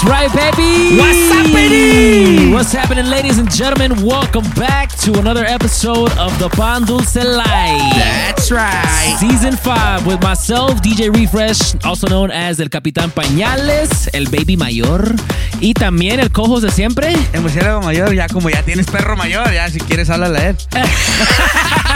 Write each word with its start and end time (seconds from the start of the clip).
That's 0.00 0.32
right, 0.32 0.56
baby. 0.56 0.96
What's 0.96 1.28
happening? 1.28 2.52
What's 2.52 2.72
happening, 2.72 3.04
ladies 3.10 3.36
and 3.36 3.50
gentlemen? 3.50 4.02
Welcome 4.02 4.48
back 4.52 4.88
to 5.00 5.18
another 5.18 5.44
episode 5.44 6.10
of 6.16 6.32
the 6.38 6.48
Pan 6.48 6.84
Dulce. 6.84 7.12
That's 7.12 8.50
right. 8.50 9.16
Season 9.20 9.54
5 9.54 10.06
with 10.06 10.22
myself, 10.22 10.80
DJ 10.80 11.14
Refresh, 11.14 11.74
also 11.84 12.06
known 12.06 12.30
as 12.30 12.60
El 12.60 12.70
Capitán 12.70 13.10
Pañales, 13.10 14.08
el 14.14 14.24
Baby 14.30 14.56
Mayor, 14.56 15.14
y 15.60 15.74
también 15.74 16.18
el 16.18 16.32
cojos 16.32 16.62
de 16.62 16.70
siempre. 16.70 17.12
El 17.34 17.42
murciélago 17.42 17.82
mayor, 17.82 18.14
ya 18.14 18.26
como 18.26 18.48
ya 18.48 18.62
tienes 18.62 18.86
perro 18.86 19.16
mayor, 19.16 19.52
ya 19.52 19.68
si 19.68 19.80
quieres 19.80 20.08
háblale 20.08 20.38
a 20.38 20.48
él. 20.48 20.56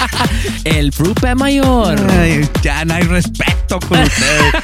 El 0.64 0.92
Frupe 0.92 1.34
Mayor. 1.34 1.96
Ay, 2.20 2.48
ya 2.62 2.84
no 2.84 2.94
hay 2.94 3.02
respeto 3.02 3.78
con 3.88 4.00
ustedes. 4.00 4.54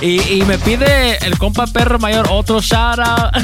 Y, 0.00 0.20
y 0.38 0.42
me 0.46 0.56
pide 0.58 1.18
el 1.26 1.36
compa 1.38 1.66
perro 1.66 1.98
mayor 1.98 2.26
otro 2.30 2.60
shout 2.60 2.98
out. 3.04 3.34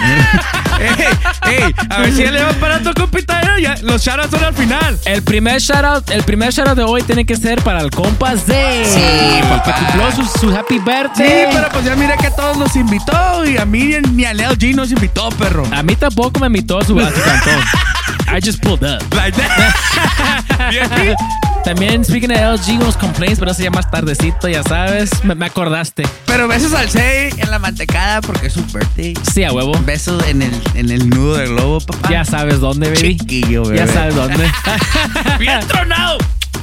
ey, 0.81 1.55
ey, 1.55 1.75
a 1.91 1.99
ver 2.01 2.13
si 2.13 2.23
ya 2.23 2.31
le 2.31 2.43
va 2.43 2.53
parando 2.53 2.95
compita. 2.95 3.41
Ya, 3.61 3.77
los 3.83 4.03
shoutouts 4.03 4.31
son 4.31 4.43
al 4.45 4.55
final. 4.55 4.99
El 5.05 5.23
primer 5.23 5.61
shout 5.61 5.85
out, 5.85 6.11
el 6.11 6.23
primer 6.23 6.53
shout 6.53 6.69
out 6.69 6.77
de 6.77 6.83
hoy 6.85 7.03
tiene 7.03 7.25
que 7.27 7.37
ser 7.37 7.63
para 7.63 7.81
el 7.81 7.91
compa 7.91 8.37
Z. 8.37 8.53
Sí, 8.85 9.41
porque 9.49 9.71
cumplió 9.73 10.13
su, 10.13 10.39
su 10.39 10.57
happy 10.57 10.75
Sí, 10.79 10.81
birthday. 10.85 11.47
pero 11.53 11.69
pues 11.71 11.85
ya 11.85 11.95
mire 11.97 12.15
que 12.19 12.27
a 12.29 12.35
todos 12.35 12.57
nos 12.57 12.75
invitó 12.77 13.45
y 13.45 13.57
a 13.59 13.65
mí 13.65 13.85
ni- 13.85 14.11
ni 14.13 14.25
a 14.25 14.33
Leo 14.35 14.53
G 14.53 14.75
nos 14.75 14.91
invitó, 14.91 15.29
perro. 15.31 15.67
A 15.73 15.83
mí 15.83 15.95
tampoco 15.97 16.41
me 16.41 16.47
invitó 16.47 16.79
a 16.79 16.85
su, 16.85 16.99
a 16.99 17.11
su 17.11 17.21
cantón. 17.21 17.61
I 18.35 18.41
just 18.41 18.61
pulled 18.63 18.83
up. 18.83 19.01
Like 19.15 19.37
that. 19.37 21.17
También, 21.65 22.05
speaking 22.05 22.33
of 22.33 22.39
LG, 22.39 22.81
unos 22.81 22.97
complaints, 22.97 23.39
pero 23.39 23.53
eso 23.53 23.63
ya 23.63 23.71
más 23.71 23.89
tardecito, 23.89 24.49
ya 24.49 24.65
sabes. 24.65 25.23
Me, 25.23 25.37
me 25.37 25.47
acordaste. 25.47 26.03
Pero 26.27 26.49
besos 26.49 26.75
al 26.75 26.91
Sei 26.91 27.31
en 27.39 27.49
la 27.49 27.61
mantecada 27.61 28.21
porque 28.23 28.49
es 28.49 28.55
su 28.55 28.65
birthday. 28.67 29.15
Sí, 29.33 29.45
a 29.45 29.53
huevo. 29.53 29.73
Besos 29.87 30.27
en 30.27 30.43
el, 30.43 30.63
en 30.75 30.91
el 30.91 31.09
nudo 31.09 31.37
del 31.37 31.51
globo, 31.51 31.79
papá. 31.79 32.09
Ya 32.11 32.25
sabes 32.25 32.59
dónde, 32.59 32.89
baby. 32.89 33.17
Chiquillo, 33.17 33.67
bebé. 33.67 33.79
Ya 33.79 33.87
sabes 33.87 34.17
dónde. 34.17 34.51
Bien 35.39 35.61
tronado. 35.69 36.19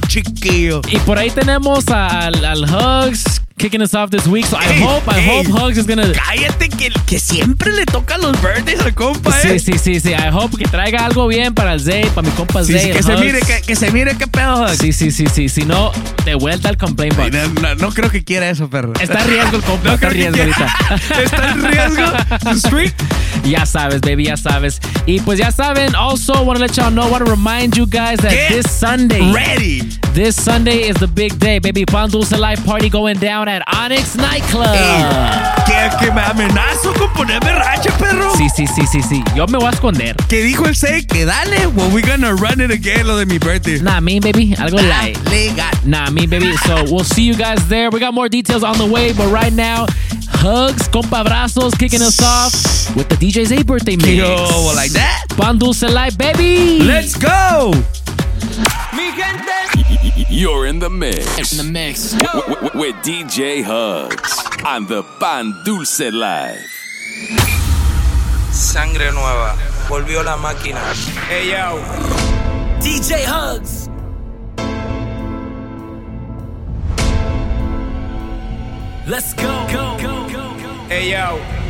Chiquillo. 0.07 0.81
y 0.89 0.97
por 0.99 1.17
ahí 1.17 1.31
tenemos 1.31 1.87
al, 1.87 2.43
al 2.43 2.65
Hugs 2.65 3.41
kicking 3.61 3.81
us 3.81 3.93
off 3.93 4.09
this 4.09 4.27
week. 4.27 4.45
So 4.45 4.57
I 4.57 4.65
Ey, 4.65 4.81
hope, 4.81 5.07
I 5.07 5.19
ey. 5.19 5.25
hope 5.43 5.47
Hugs 5.47 5.77
is 5.77 5.85
gonna. 5.87 6.11
Cállate 6.11 6.69
que, 6.69 6.89
que 7.05 7.19
siempre 7.19 7.71
le 7.71 7.85
tocan 7.85 8.21
los 8.21 8.33
birthdays 8.41 8.79
al 8.81 8.93
compa, 8.93 9.31
Sí, 9.41 9.47
eh. 9.49 9.59
sí, 9.59 9.77
sí, 9.77 9.99
sí. 9.99 10.09
I 10.11 10.29
hope 10.31 10.57
que 10.57 10.65
traiga 10.65 11.05
algo 11.05 11.27
bien 11.27 11.53
para 11.53 11.73
el 11.73 11.79
Zay, 11.79 12.05
para 12.15 12.27
mi 12.27 12.33
compa 12.35 12.63
Sí, 12.63 12.73
Zay. 12.73 12.81
sí, 12.87 12.91
que 12.91 13.03
se 13.03 13.11
Hugs. 13.13 13.21
mire, 13.21 13.39
que, 13.41 13.61
que 13.61 13.75
se 13.75 13.91
mire 13.91 14.15
qué 14.17 14.27
pedo. 14.27 14.63
Hugs. 14.63 14.77
Sí, 14.77 14.91
sí, 14.93 15.11
sí, 15.11 15.25
sí. 15.33 15.47
Si 15.49 15.63
no, 15.65 15.91
de 16.25 16.35
vuelta 16.35 16.69
al 16.69 16.77
complaint 16.77 17.15
box. 17.15 17.31
No, 17.31 17.47
no, 17.61 17.75
no 17.75 17.91
creo 17.91 18.09
que 18.09 18.23
quiera 18.23 18.49
eso, 18.49 18.69
perro. 18.69 18.93
Está 18.99 19.21
en 19.21 19.27
riesgo 19.29 19.57
el 19.57 19.63
compa, 19.63 19.87
No 19.89 19.93
está 19.93 20.07
en 20.07 20.13
riesgo 20.13 20.41
ahorita. 20.41 20.75
Está 21.23 21.51
en 21.51 21.63
riesgo. 21.63 22.51
Su 22.53 22.59
streak. 22.59 22.93
Ya 23.43 23.65
sabes, 23.65 24.01
baby, 24.01 24.25
ya 24.25 24.37
sabes. 24.37 24.79
Y 25.07 25.19
pues 25.21 25.39
ya 25.39 25.51
saben, 25.51 25.95
also 25.95 26.43
want 26.43 26.59
to 26.59 26.65
let 26.65 26.73
y'all 26.75 26.91
know, 26.91 27.07
want 27.09 27.25
to 27.25 27.31
remind 27.31 27.75
you 27.75 27.87
guys 27.87 28.19
that 28.19 28.31
Get 28.31 28.49
this 28.49 28.69
Sunday, 28.71 29.31
Ready. 29.33 29.81
this 30.13 30.35
Sunday 30.35 30.87
is 30.87 30.95
the 30.97 31.07
big 31.07 31.39
day, 31.39 31.57
baby. 31.57 31.83
Pan 31.85 32.09
Dulce 32.11 32.37
Life 32.37 32.63
Party 32.65 32.87
going 32.89 33.17
down 33.17 33.47
at 33.51 33.63
Onyx 33.75 34.15
Nightclub. 34.15 34.73
Ey, 34.73 35.03
que, 35.65 36.05
que 36.05 36.11
me 36.11 36.21
amenazo 36.21 36.93
con 36.93 37.11
ponerme 37.13 37.51
racha, 37.51 37.91
perro. 37.97 38.33
Sí, 38.35 38.47
sí, 38.55 38.65
sí, 38.67 38.85
sí, 38.87 39.01
sí. 39.01 39.23
Yo 39.35 39.45
me 39.47 39.57
voy 39.57 39.67
a 39.67 39.71
esconder. 39.71 40.15
Que 40.29 40.41
dijo 40.41 40.65
el 40.65 40.75
Sei 40.75 41.05
que 41.05 41.25
dale, 41.25 41.67
well, 41.67 41.91
we 41.93 42.01
gonna 42.01 42.33
run 42.33 42.61
it 42.61 42.71
again, 42.71 43.05
lo 43.05 43.17
de 43.17 43.25
mi 43.25 43.37
birthday. 43.37 43.79
Nah, 43.81 43.99
me, 43.99 44.19
baby, 44.19 44.55
algo 44.57 44.81
light. 44.81 45.17
Legal. 45.29 45.69
Nah, 45.83 46.09
me, 46.09 46.25
baby. 46.27 46.55
So 46.65 46.83
we'll 46.85 47.03
see 47.03 47.23
you 47.23 47.35
guys 47.35 47.67
there. 47.67 47.89
We 47.89 47.99
got 47.99 48.13
more 48.13 48.29
details 48.29 48.63
on 48.63 48.77
the 48.77 48.85
way, 48.85 49.11
but 49.11 49.29
right 49.31 49.53
now, 49.53 49.85
hugs, 50.29 50.87
compa 50.87 51.23
abrazos, 51.23 51.77
kicking 51.77 52.01
us 52.01 52.21
off 52.21 52.53
with 52.95 53.09
the 53.09 53.15
DJ's 53.15 53.51
A 53.51 53.63
birthday 53.63 53.97
mix. 53.97 54.09
Yo, 54.09 54.73
like 54.75 54.91
that. 54.91 55.25
Pan 55.37 55.57
Dulce 55.57 55.83
Life, 55.83 56.17
baby. 56.17 56.79
Let's 56.79 57.17
go. 57.17 57.73
You're 60.33 60.65
in 60.65 60.79
the 60.79 60.89
mix. 60.89 61.51
in 61.51 61.57
the 61.57 61.71
mix. 61.71 62.11
W- 62.13 62.41
w- 62.47 62.55
w- 62.69 62.79
with 62.79 62.95
DJ 63.03 63.61
Hugs 63.63 64.31
on 64.65 64.87
the 64.87 65.03
Pan 65.19 65.53
Dulce 65.65 66.09
Live. 66.11 66.71
Sangre 68.51 69.11
nueva, 69.11 69.57
volvió 69.89 70.23
la 70.23 70.37
máquina. 70.37 70.79
Hey 71.27 71.49
yo, 71.51 71.79
DJ 72.79 73.25
Hugs. 73.25 73.89
Let's 79.07 79.33
go. 79.33 79.67
go, 79.71 79.97
go, 79.99 80.29
go, 80.29 80.53
go. 80.61 80.73
hey 80.87 81.11
yo. 81.11 81.60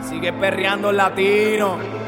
Sigue 0.00 0.32
perreando 0.32 0.90
latino. 0.90 2.01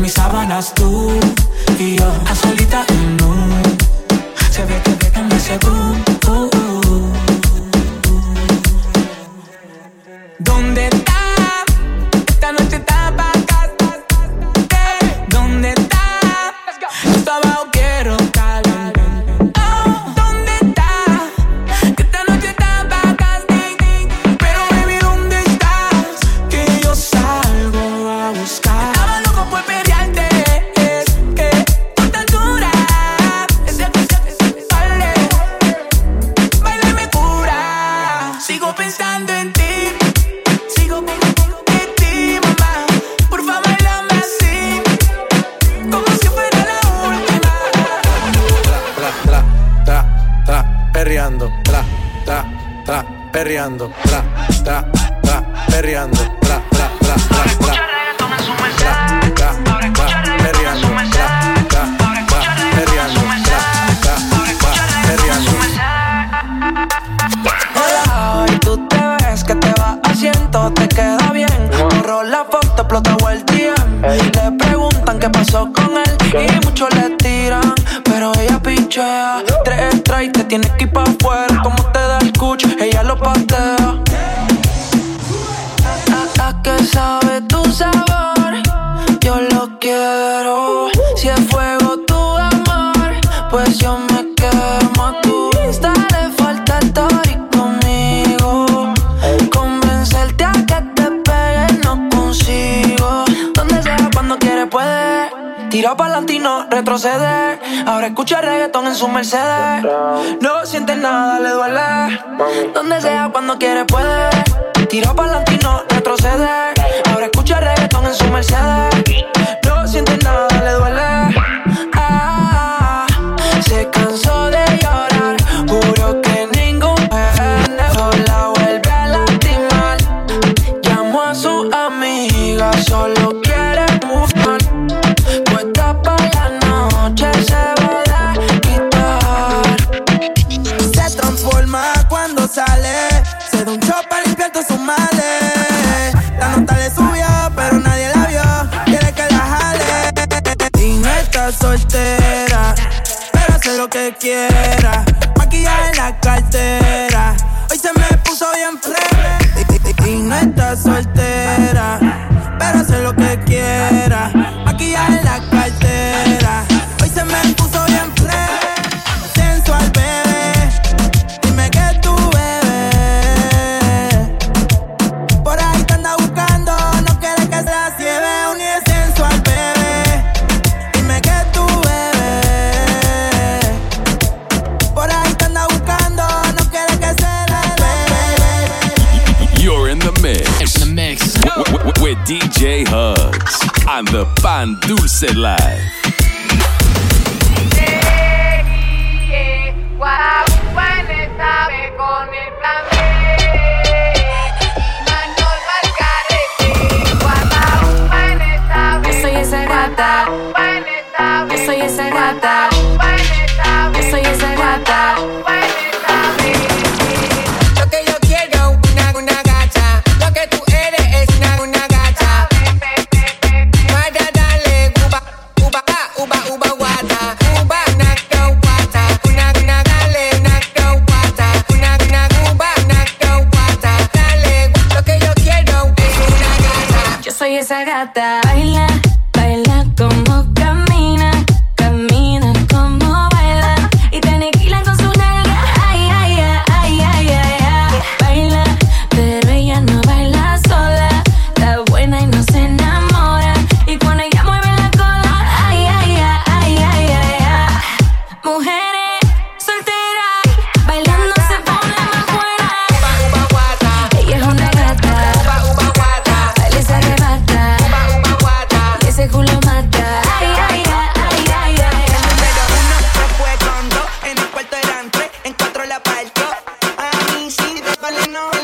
mis 0.00 0.12
sábanas 0.12 0.74
tú 0.74 1.10
y 1.78 1.96
yo, 1.96 2.12
a 2.26 2.34
solita 2.34 2.84
en 2.88 3.22
un. 3.22 3.62
Se 4.50 4.64
ve 4.64 4.80
que 4.84 4.92
te 4.92 5.10
cambié 5.10 5.38
ese 5.38 5.58
uh. 5.66 6.59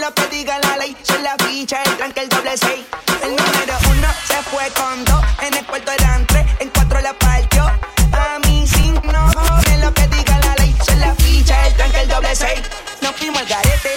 lo 0.06 0.14
prediga 0.14 0.58
la 0.60 0.76
ley. 0.76 0.96
Son 1.02 1.22
la 1.22 1.34
ficha, 1.44 1.82
el 1.82 1.96
tranque, 1.96 2.20
el 2.20 2.28
doble 2.28 2.56
seis. 2.56 2.84
El 3.22 3.30
número 3.30 3.74
uno 3.90 4.08
se 4.28 4.40
fue 4.50 4.68
con 4.70 5.04
dos. 5.04 5.24
En 5.42 5.54
el 5.54 5.66
cuarto 5.66 5.90
eran 5.90 6.26
tres, 6.26 6.46
en 6.60 6.68
cuatro 6.70 7.00
la 7.00 7.12
partió. 7.14 7.64
A 7.64 8.38
mí 8.44 8.66
sin 8.66 8.94
no 8.94 9.30
me 9.68 9.78
lo 9.78 9.92
prediga 9.92 10.38
la 10.38 10.54
ley. 10.62 10.76
Son 10.86 11.00
la 11.00 11.14
ficha, 11.16 11.66
el 11.66 11.74
tranque, 11.74 12.00
el 12.02 12.08
doble 12.08 12.36
seis. 12.36 12.62
Nos 13.00 13.16
fuimos 13.16 13.40
al 13.40 13.48
garete 13.48 13.92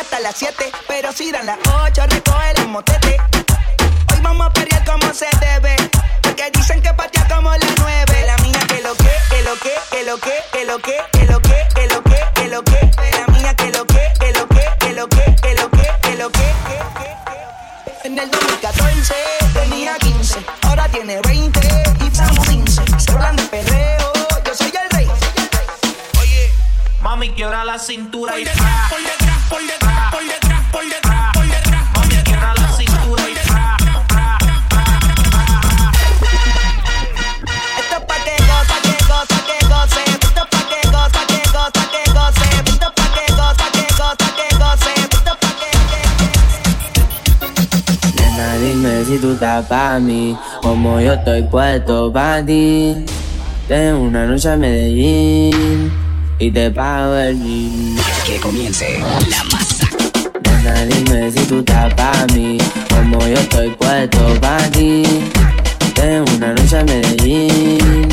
hasta 0.00 0.20
las 0.20 0.36
siete. 0.36 0.72
Pero 0.88 1.12
si 1.12 1.30
dan 1.30 1.46
las 1.46 1.58
ocho, 1.84 2.02
recoge 2.08 2.50
el 2.56 2.68
motetes. 2.68 3.21
como 50.62 51.00
yo 51.00 51.12
estoy 51.12 51.42
puesto 51.42 52.10
para 52.10 52.44
ti. 52.44 52.94
Tengo 53.68 54.00
una 54.00 54.24
noche 54.26 54.48
a 54.48 54.56
Medellín 54.56 55.92
y 56.38 56.50
te 56.50 56.70
pago 56.70 57.14
el 57.16 57.38
gym. 57.38 57.96
Que 58.24 58.40
comience 58.40 58.98
la 59.28 59.44
masa. 59.44 59.88
Nena, 60.44 60.86
dime 60.86 61.30
si 61.30 61.40
tú 61.44 61.58
estás 61.58 61.92
pa' 61.94 62.26
mí, 62.34 62.56
como 62.88 63.18
yo 63.26 63.34
estoy 63.34 63.68
puesto 63.70 64.18
para 64.40 64.70
ti. 64.70 65.02
Tengo 65.94 66.24
una 66.36 66.54
noche 66.54 66.78
a 66.78 66.84
Medellín 66.84 68.08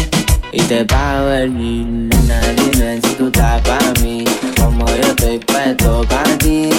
y 0.52 0.62
te 0.64 0.84
pago 0.84 1.32
el 1.32 1.50
gym. 1.58 2.10
Nena, 2.10 2.42
dime 2.58 3.00
si 3.02 3.14
tú 3.14 3.28
estás 3.28 3.62
pa' 3.62 3.94
mí, 4.02 4.26
como 4.60 4.86
yo 4.86 5.08
estoy 5.12 5.40
puesto 5.40 6.06
para 6.10 6.38
ti. 6.40 6.79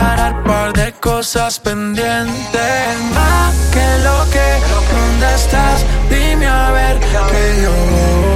aclarar 0.00 0.42
par 0.44 0.72
de 0.72 0.92
cosas 0.92 1.58
pendientes. 1.60 2.96
Más 3.14 3.54
que 3.72 3.86
lo 4.04 4.30
que, 4.30 4.48
¿dónde 4.94 5.34
estás? 5.34 5.84
Dime 6.08 6.46
a 6.46 6.70
ver 6.72 6.98
que 7.00 7.62
yo 7.62 7.72
voy. 7.90 8.30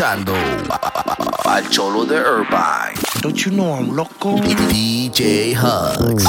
al 0.00 1.68
cholo 1.70 2.04
de 2.04 2.18
Irvine. 2.18 2.94
Don't 3.20 3.44
you 3.44 3.50
know 3.50 3.72
I'm 3.74 3.96
loco? 3.96 4.36
DJ 4.36 5.56
Hugs. 5.56 6.24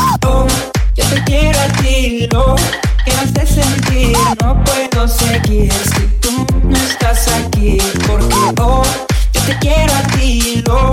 Yo 0.96 1.06
te 1.06 1.24
quiero 1.24 1.60
a 1.60 1.68
ti, 1.80 2.28
lo 2.32 2.56
que 3.06 3.12
hace 3.12 3.46
sentir. 3.46 4.18
No 4.42 4.64
puedo 4.64 5.08
seguir 5.08 5.72
si 5.72 6.08
tú 6.20 6.48
no 6.64 6.76
estás 6.76 7.28
aquí. 7.28 7.78
Porque 8.08 8.36
oh, 8.60 8.84
yo 9.34 9.42
te 9.42 9.60
quiero 9.60 9.94
a 9.94 10.02
ti, 10.18 10.64
lo 10.66 10.90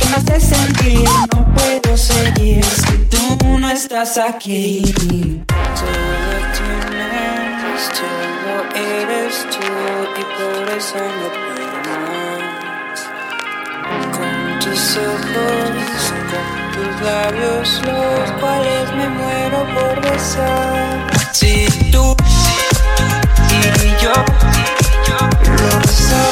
que 0.00 0.06
me 0.06 0.16
hace 0.16 0.40
sentir. 0.40 1.08
No 1.32 1.54
puedo 1.54 1.96
seguir 1.96 2.64
si 2.64 2.96
tú 3.08 3.58
no 3.60 3.70
estás 3.70 4.18
aquí. 4.18 4.82
Tú 4.96 5.86
eres 8.74 9.46
tú 9.50 9.62
y 10.18 10.24
por 10.36 10.76
eso 10.76 11.55
hechizos 14.66 15.20
Tus 16.74 17.00
labios 17.02 17.82
los 17.84 18.30
cuales 18.40 18.92
me 18.96 19.08
muero 19.08 19.66
por 19.74 20.00
besar 20.02 21.06
Si 21.32 21.66
tú 21.90 22.14
y 23.50 24.02
yo 24.02 24.12
lo 25.56 25.88
sabes 25.88 26.25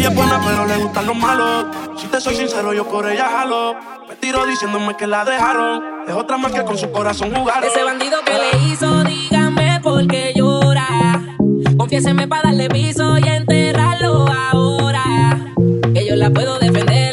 Ella 0.00 0.08
es 0.08 0.14
buena, 0.14 0.40
pero 0.42 0.64
le 0.64 0.78
gustan 0.78 1.06
los 1.06 1.14
malos. 1.14 1.66
Si 1.98 2.06
te 2.06 2.22
soy 2.22 2.34
sincero, 2.34 2.72
yo 2.72 2.88
por 2.88 3.06
ella 3.06 3.28
jalo. 3.28 3.74
Me 4.08 4.16
tiro 4.16 4.46
diciéndome 4.46 4.96
que 4.96 5.06
la 5.06 5.26
dejaron. 5.26 5.82
Es 6.08 6.14
otra 6.14 6.38
más 6.38 6.52
que 6.52 6.64
con 6.64 6.78
su 6.78 6.90
corazón 6.90 7.34
jugaron. 7.34 7.68
Ese 7.68 7.84
bandido 7.84 8.16
que 8.24 8.32
le 8.32 8.64
hizo, 8.64 9.04
dígame 9.04 9.78
por 9.82 10.06
qué 10.06 10.32
llora. 10.34 10.86
Confiéseme 11.76 12.26
para 12.26 12.44
darle 12.44 12.70
piso 12.70 13.18
y 13.18 13.28
enterrarlo 13.28 14.24
ahora. 14.26 15.04
Que 15.92 16.06
yo 16.08 16.16
la 16.16 16.30
puedo 16.30 16.58
defender. 16.58 17.09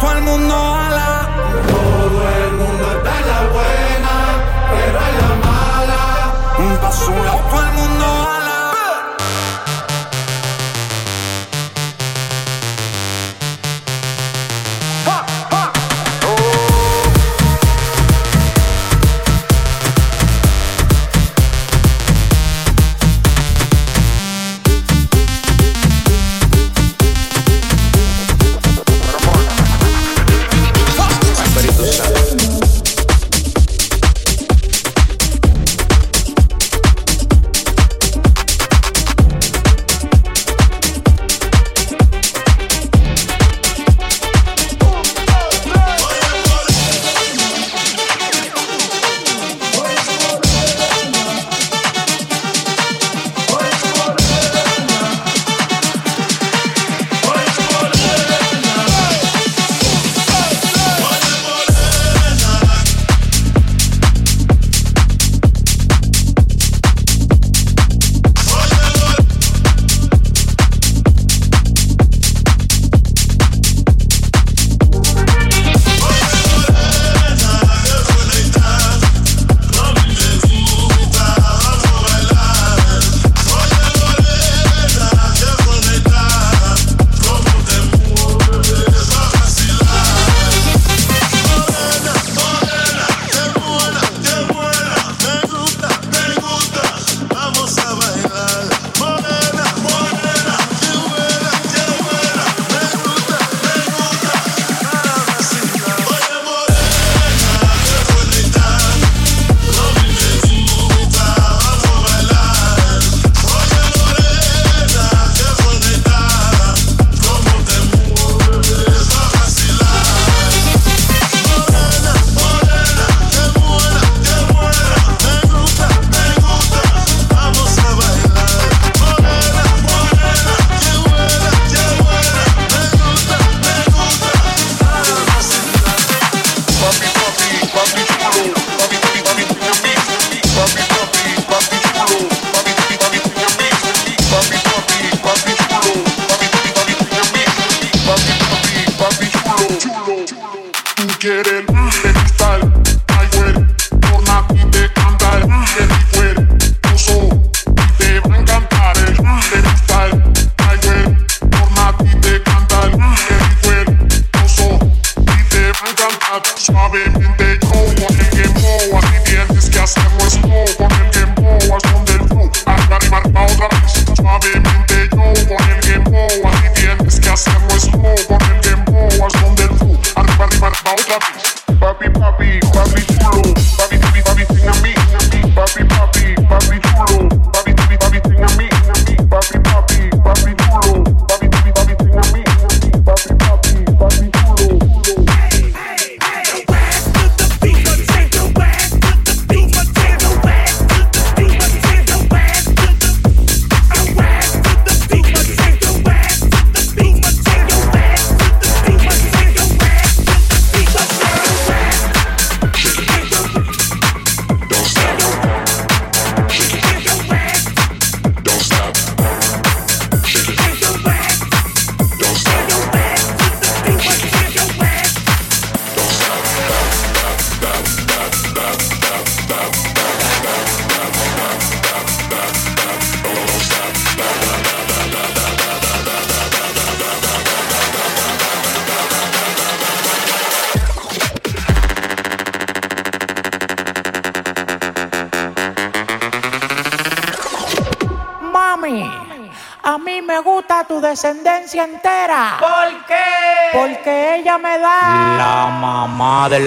Todo 0.00 0.12
el 0.12 0.22
mundo 0.22 0.77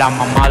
la 0.01 0.09
mamá 0.09 0.50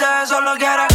amarrarse, 0.00 0.34
solo 0.34 0.54
quiere. 0.56 0.89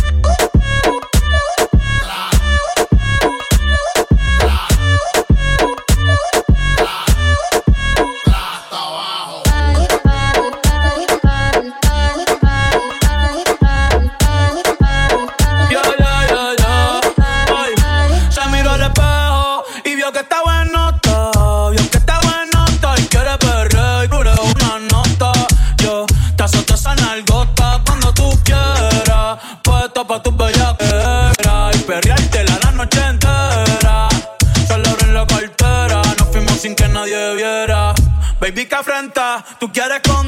Tú 39.59 39.71
quieres 39.71 40.01
con 40.01 40.24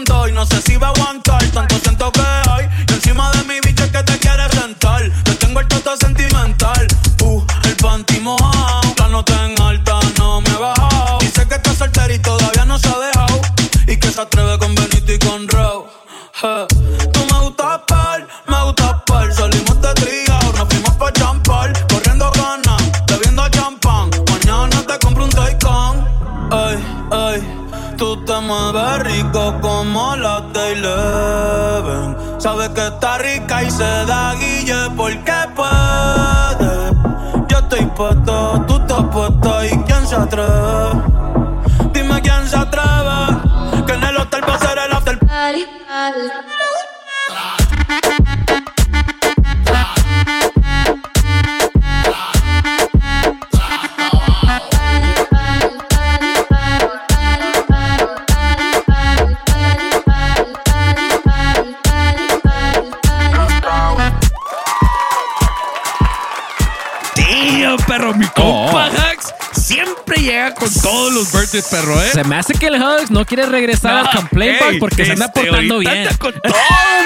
perro, 71.70 72.01
¿eh? 72.01 72.09
Se 72.13 72.24
me 72.24 72.36
hace 72.36 72.53
que 72.53 72.68
el 72.68 72.76
Hugs 72.82 73.11
no 73.11 73.26
quiere 73.26 73.45
regresar 73.45 73.97
al 73.97 74.09
complaint 74.11 74.59
box 74.59 74.76
porque 74.80 75.05
se 75.05 75.11
anda 75.13 75.26
este, 75.26 75.41
portando 75.45 75.80
bien. 75.80 75.97
anda 75.97 76.18
con 76.18 76.34
todo, 76.34 76.53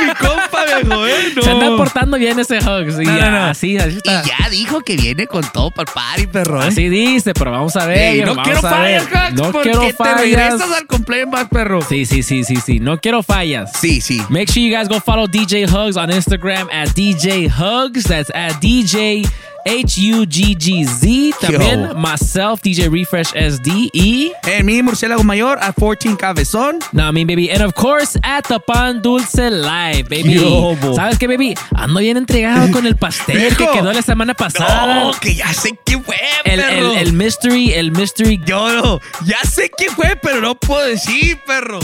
mi 0.06 0.14
compa, 0.16 0.66
viejo, 0.66 1.08
¿eh? 1.08 1.34
No. 1.36 1.42
Se 1.42 1.50
anda 1.52 1.78
portando 1.78 2.18
bien 2.18 2.40
ese 2.40 2.58
Hugs. 2.58 3.00
Y 3.00 3.06
No, 3.06 3.12
no, 3.14 3.18
ya, 3.20 3.32
no. 3.32 3.44
así, 3.46 3.78
así 3.78 3.98
está. 3.98 4.24
Y 4.26 4.28
ya 4.44 4.50
dijo 4.50 4.82
que 4.82 4.96
viene 4.96 5.28
con 5.28 5.44
todo 5.52 5.72
para 5.72 5.90
el 5.90 5.94
party, 5.94 6.28
perro, 6.28 6.62
¿eh? 6.64 6.68
Así 6.68 6.90
dice, 6.90 7.34
pero 7.34 7.52
vamos 7.52 7.76
a 7.76 7.86
ver. 7.86 7.98
Ey, 7.98 8.22
no 8.22 8.36
vamos 8.36 8.44
quiero 8.44 8.68
a 8.68 8.80
ver. 8.82 9.02
fallas, 9.02 9.30
Hugs, 9.32 9.34
No 9.42 9.52
porque 9.52 9.70
quiero 9.72 9.82
te 9.88 9.94
fallas. 9.94 10.20
regresas 10.22 10.72
al 10.78 10.88
complaint 10.88 11.30
box, 11.32 11.46
perro. 11.50 11.82
Sí, 11.88 12.06
sí, 12.06 12.24
sí, 12.24 12.44
sí, 12.44 12.56
sí. 12.58 12.80
No 12.80 13.00
quiero 13.00 13.24
fallas. 13.24 13.72
Sí, 13.80 14.02
sí. 14.02 14.22
Make 14.30 14.48
sure 14.52 14.62
you 14.68 14.76
guys 14.76 14.88
go 14.88 15.00
follow 15.00 15.28
DJ 15.28 15.66
Hugs 15.66 15.98
on 15.98 16.10
Instagram 16.12 16.68
at 16.72 16.90
DJ 16.96 17.50
Hugs. 17.50 18.04
That's 18.04 18.30
at 18.34 18.54
DJ 18.62 19.26
H 19.26 19.30
U 19.66 20.26
G 20.26 20.56
G 20.58 20.86
Z. 20.86 21.38
También 21.40 21.88
Yo. 21.90 21.94
myself, 21.96 22.62
DJ 22.62 22.90
Refresh 22.90 23.30
SD 23.36 23.90
E. 23.94 24.32
En 24.46 24.66
mi 24.66 24.82
murciélago 24.82 25.24
mayor 25.24 25.58
a 25.62 25.72
14 25.74 26.18
cabezón. 26.18 26.80
No, 26.92 27.08
I 27.10 27.12
mean, 27.12 27.28
baby. 27.28 27.50
And 27.52 27.62
of 27.64 27.74
course, 27.74 28.20
at 28.24 28.46
the 28.48 28.60
Pan 28.60 29.02
Dulce 29.02 29.50
Live, 29.50 30.10
baby. 30.10 30.36
Yo. 30.36 30.76
¿Sabes 30.96 31.18
qué, 31.20 31.28
baby? 31.28 31.54
Ando 31.76 32.00
bien 32.00 32.18
entregado 32.18 32.72
con 32.72 32.86
el 32.86 32.96
pastel 32.96 33.56
que 33.56 33.68
quedó 33.68 33.92
la 33.94 34.02
semana 34.02 34.34
pasada. 34.34 35.04
No, 35.04 35.12
que 35.20 35.36
ya 35.36 35.54
sé 35.54 35.78
qué 35.86 36.00
fue, 36.00 36.16
el, 36.44 36.60
perro. 36.60 36.92
el, 36.94 36.98
el 36.98 37.14
mystery, 37.14 37.74
el 37.74 37.92
mystery. 37.92 38.42
Yo 38.46 38.70
no, 38.74 39.00
ya 39.26 39.40
sé 39.50 39.70
qué 39.78 39.90
fue, 39.90 40.16
pero 40.22 40.42
no 40.42 40.56
puedo 40.56 40.86
decir, 40.88 41.40
perro. 41.46 41.80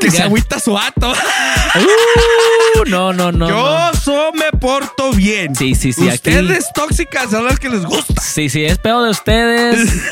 que 0.00 0.10
se 0.10 0.22
agüita 0.22 0.58
su 0.60 0.72
vato. 0.72 1.12
Uh, 1.12 2.84
no, 2.88 3.12
no, 3.12 3.30
no. 3.32 3.48
Yo 3.48 3.90
no. 3.92 3.94
so 3.98 4.32
me 4.32 4.50
porto 4.58 5.12
bien. 5.12 5.54
Sí, 5.54 5.74
sí, 5.74 5.92
sí. 5.92 6.08
aquí- 6.08 6.14
Ustedes 6.30 6.70
tóxicas 6.88 7.30
son 7.30 7.44
las 7.44 7.58
que 7.58 7.68
les 7.68 7.84
gusta. 7.84 8.20
Sí, 8.20 8.48
sí, 8.48 8.64
es 8.64 8.78
pedo 8.78 9.02
de 9.04 9.10
ustedes. 9.10 9.88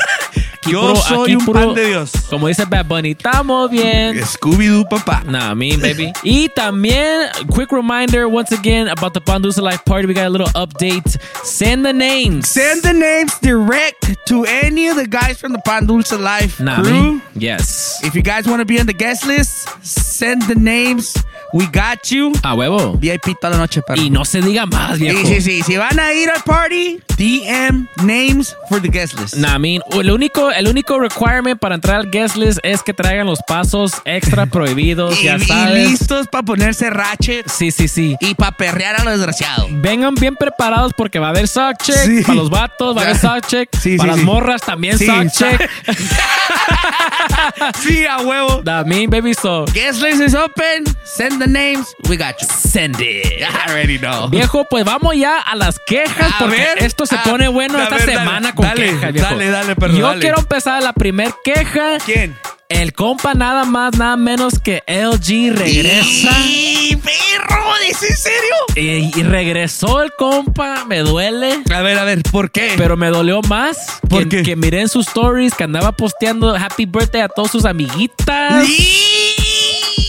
Aquí 0.57 0.71
Yo 0.73 0.95
soy 0.97 1.35
un 1.35 1.45
pan 1.45 1.73
de 1.73 1.85
Dios. 1.87 2.11
Como 2.29 2.47
dice 2.49 2.65
Bad 2.65 2.85
Bunny, 2.87 3.11
estamos 3.11 3.71
bien. 3.71 4.19
Scooby-Doo, 4.19 4.85
papá. 4.89 5.23
Nah, 5.25 5.55
me, 5.55 5.77
baby. 5.77 6.11
y 6.23 6.49
también, 6.49 7.21
quick 7.49 7.71
reminder 7.71 8.27
once 8.27 8.51
again 8.53 8.89
about 8.89 9.13
the 9.13 9.21
Pandusa 9.21 9.61
Life 9.61 9.85
Party. 9.85 10.07
We 10.07 10.13
got 10.13 10.25
a 10.25 10.29
little 10.29 10.49
update. 10.55 11.17
Send 11.43 11.85
the 11.85 11.93
names. 11.93 12.49
Send 12.49 12.81
the 12.81 12.91
names 12.91 13.33
direct 13.39 14.17
to 14.27 14.43
any 14.45 14.89
of 14.89 14.97
the 14.97 15.07
guys 15.07 15.39
from 15.39 15.53
the 15.53 15.61
Pan 15.63 15.85
Dulce 15.87 16.11
Life 16.11 16.59
Nah, 16.59 16.81
crew. 16.83 17.13
me. 17.13 17.21
Yes. 17.35 18.01
If 18.03 18.13
you 18.13 18.21
guys 18.21 18.45
want 18.45 18.59
to 18.59 18.65
be 18.65 18.77
on 18.77 18.87
the 18.87 18.93
guest 18.93 19.25
list, 19.25 19.69
send 19.83 20.41
the 20.49 20.55
names. 20.55 21.15
We 21.53 21.65
got 21.67 22.03
you. 22.09 22.33
A 22.43 22.53
huevo. 22.53 22.93
VIP 22.99 23.39
toda 23.39 23.51
la 23.53 23.57
noche, 23.59 23.81
perro. 23.81 24.01
Y 24.01 24.09
no 24.09 24.25
se 24.25 24.41
diga 24.41 24.65
más, 24.65 24.99
viejo. 24.99 25.19
Sí, 25.25 25.35
sí, 25.35 25.41
sí. 25.41 25.63
Si 25.63 25.77
van 25.77 25.97
a 25.99 26.13
ir 26.13 26.29
al 26.29 26.41
party, 26.43 26.99
DM 27.17 27.87
names 28.03 28.53
for 28.69 28.81
the 28.81 28.89
guest 28.89 29.17
list. 29.19 29.35
Nah, 29.35 29.55
I 29.55 29.59
mean, 29.59 29.81
el 29.91 30.11
único, 30.11 30.51
el 30.51 30.67
único 30.67 30.99
requirement 30.99 31.57
para 31.59 31.75
entrar 31.75 31.95
al 32.01 32.11
guest 32.11 32.35
list 32.35 32.59
es 32.63 32.83
que 32.83 32.93
traigan 32.93 33.25
los 33.27 33.39
pasos 33.47 33.93
extra 34.03 34.45
prohibidos, 34.51 35.19
y, 35.21 35.23
ya 35.23 35.37
y 35.37 35.39
sabes. 35.39 35.89
listos 35.89 36.27
para 36.27 36.43
ponerse 36.43 36.89
ratchet 36.89 37.47
Sí, 37.49 37.71
sí, 37.71 37.87
sí. 37.87 38.17
y 38.19 38.35
para 38.35 38.51
perrear 38.51 38.99
a 38.99 39.03
lo 39.05 39.11
desgraciado. 39.11 39.67
Vengan 39.71 40.15
bien 40.15 40.35
preparados 40.35 40.91
porque 40.97 41.17
va 41.19 41.27
a 41.27 41.29
haber 41.29 41.47
sock 41.47 41.77
check 41.81 41.95
Sí. 42.05 42.21
para 42.23 42.35
los 42.35 42.49
vatos, 42.49 42.95
va 42.95 43.01
a 43.01 43.03
haber 43.05 43.17
sock 43.17 43.47
check 43.47 43.69
Sí, 43.73 43.91
sí, 43.91 43.97
para 43.97 44.15
las 44.15 44.23
morras 44.25 44.61
también 44.61 44.99
sock 44.99 45.31
check. 45.31 45.69
sí, 47.81 48.05
a 48.05 48.19
huevo. 48.19 48.61
That 48.63 48.85
mean, 48.85 49.09
baby, 49.09 49.33
so 49.33 49.65
Guest 49.73 50.01
list 50.01 50.21
is 50.21 50.35
open. 50.35 50.83
Send 51.05 51.36
the 51.39 51.47
names. 51.47 51.87
We 52.09 52.17
got 52.17 52.35
you. 52.41 52.47
send 52.47 52.97
it. 52.99 53.41
I 53.43 53.69
already 53.71 53.97
know. 53.97 54.29
Viejo, 54.29 54.65
pues 54.69 54.83
vamos 54.85 55.15
ya 55.15 55.39
a 55.39 55.55
las 55.55 55.79
quejas 55.85 56.33
A 56.35 56.39
porque 56.39 56.57
ver, 56.57 56.83
esto 56.83 57.05
se 57.05 57.15
a- 57.15 57.23
pone 57.23 57.47
bueno 57.47 57.77
a 57.79 57.83
esta 57.83 57.95
ver, 57.97 58.05
dale, 58.07 58.19
semana 58.19 58.55
con 58.55 58.65
dale, 58.65 58.81
quejas, 58.91 59.13
viejo. 59.13 59.27
dale, 59.29 59.49
dale, 59.49 59.75
perro, 59.75 59.93
Yo 59.97 60.07
dale. 60.07 60.19
quiero 60.21 60.39
empezar 60.39 60.81
la 60.83 60.93
primer 60.93 61.33
queja. 61.43 61.97
¿Quién? 62.05 62.35
El 62.69 62.91
compa 62.93 63.33
nada 63.33 63.63
más, 63.63 63.97
nada 63.97 64.17
menos 64.17 64.59
que 64.59 64.83
LG 64.87 65.53
regresa. 65.57 66.31
¡Y 66.43 66.97
perro! 66.97 67.63
¿Es 67.89 68.03
en 68.03 68.17
serio? 68.17 68.55
Y, 68.75 69.17
y 69.17 69.23
regresó 69.23 70.03
el 70.03 70.11
compa, 70.17 70.83
me 70.83 70.99
duele. 70.99 71.63
A 71.73 71.81
ver, 71.81 71.97
a 71.97 72.03
ver, 72.03 72.21
¿por 72.29 72.51
qué? 72.51 72.73
Pero 72.75 72.97
me 72.97 73.07
dolió 73.07 73.41
más 73.43 73.99
¿Por 74.09 74.23
que, 74.27 74.37
qué? 74.37 74.43
que 74.43 74.55
miré 74.57 74.81
en 74.81 74.89
sus 74.89 75.07
stories 75.07 75.53
que 75.55 75.63
andaba 75.63 75.93
posteando 75.93 76.53
Happy 76.53 76.85
Birthday 76.85 77.21
a 77.21 77.29
todas 77.29 77.51
sus 77.51 77.63
amiguitas. 77.63 78.65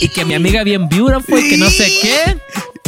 Y 0.00 0.08
que 0.08 0.24
mi 0.24 0.34
amiga 0.34 0.62
bien 0.64 0.88
beautiful 0.88 1.40
que 1.40 1.56
no 1.56 1.68
sé 1.70 1.90
qué. 2.02 2.36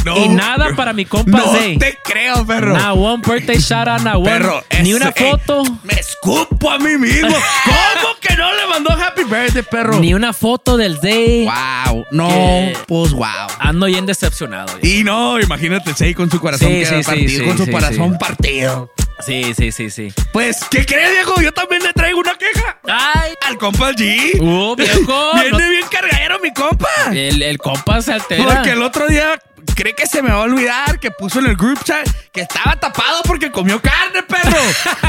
No. 0.02 0.16
y 0.16 0.28
nada 0.30 0.74
para 0.76 0.94
mi 0.94 1.04
compa 1.04 1.36
No 1.36 1.52
Zay. 1.52 1.76
te 1.76 1.98
creo, 2.02 2.46
perro. 2.46 2.72
Not 2.74 2.96
one 2.96 3.22
birthday 3.22 3.58
shout 3.58 3.86
out, 3.86 4.00
not 4.00 4.14
one. 4.14 4.24
Perro, 4.30 4.64
Ni 4.82 4.94
una 4.94 5.12
ey, 5.14 5.30
foto. 5.30 5.62
me 5.84 5.92
escupo 5.92 6.70
a 6.70 6.78
mí 6.78 6.96
mismo. 6.96 7.28
¿Cómo 7.64 8.14
que 8.18 8.34
no 8.34 8.50
le 8.54 8.66
mandó 8.66 8.92
Happy 8.92 9.24
Birthday, 9.24 9.62
perro? 9.62 10.00
Ni 10.00 10.14
una 10.14 10.32
foto 10.32 10.78
del 10.78 10.98
day. 11.02 11.44
Wow. 11.44 12.06
No, 12.12 12.28
Que- 12.30 12.76
pues 12.88 13.12
wow. 13.12 13.26
Ando 13.58 13.86
bien 13.86 14.06
decepcionado. 14.06 14.72
Y 14.82 15.04
no, 15.04 15.38
imagínate, 15.38 15.92
Zay 15.92 16.14
con 16.14 16.30
su 16.30 16.40
corazón 16.40 16.70
Sí, 16.70 16.82
partido, 17.04 17.28
sí, 17.28 17.46
con 17.46 17.58
su 17.58 17.70
corazón 17.70 18.16
partido. 18.18 18.90
Sí, 19.24 19.52
sí, 19.56 19.72
sí, 19.72 19.90
sí. 19.90 20.12
Pues, 20.32 20.64
¿qué 20.70 20.84
crees, 20.86 21.10
viejo? 21.10 21.40
Yo 21.40 21.52
también 21.52 21.82
le 21.82 21.92
traigo 21.92 22.18
una 22.20 22.34
queja. 22.36 22.78
Ay. 22.84 23.32
Al 23.46 23.58
compa 23.58 23.92
G. 23.92 24.40
Uh, 24.40 24.74
viejo. 24.76 25.30
Viene 25.34 25.50
no- 25.50 25.58
bien 25.58 25.84
cargadero 25.90 26.38
mi 26.40 26.52
compa. 26.52 26.88
el, 27.12 27.42
el 27.42 27.58
compa 27.58 28.00
se 28.02 28.12
altera. 28.12 28.44
Porque 28.44 28.70
el 28.72 28.82
otro 28.82 29.06
día 29.06 29.38
cree 29.74 29.94
que 29.94 30.06
se 30.06 30.22
me 30.22 30.30
va 30.30 30.36
a 30.36 30.40
olvidar 30.42 30.98
que 30.98 31.10
puso 31.10 31.38
en 31.40 31.46
el 31.46 31.56
group 31.56 31.82
chat 31.84 32.06
que 32.32 32.42
estaba 32.42 32.76
tapado 32.76 33.22
porque 33.24 33.50
comió 33.50 33.80
carne, 33.80 34.22
perro. 34.22 34.56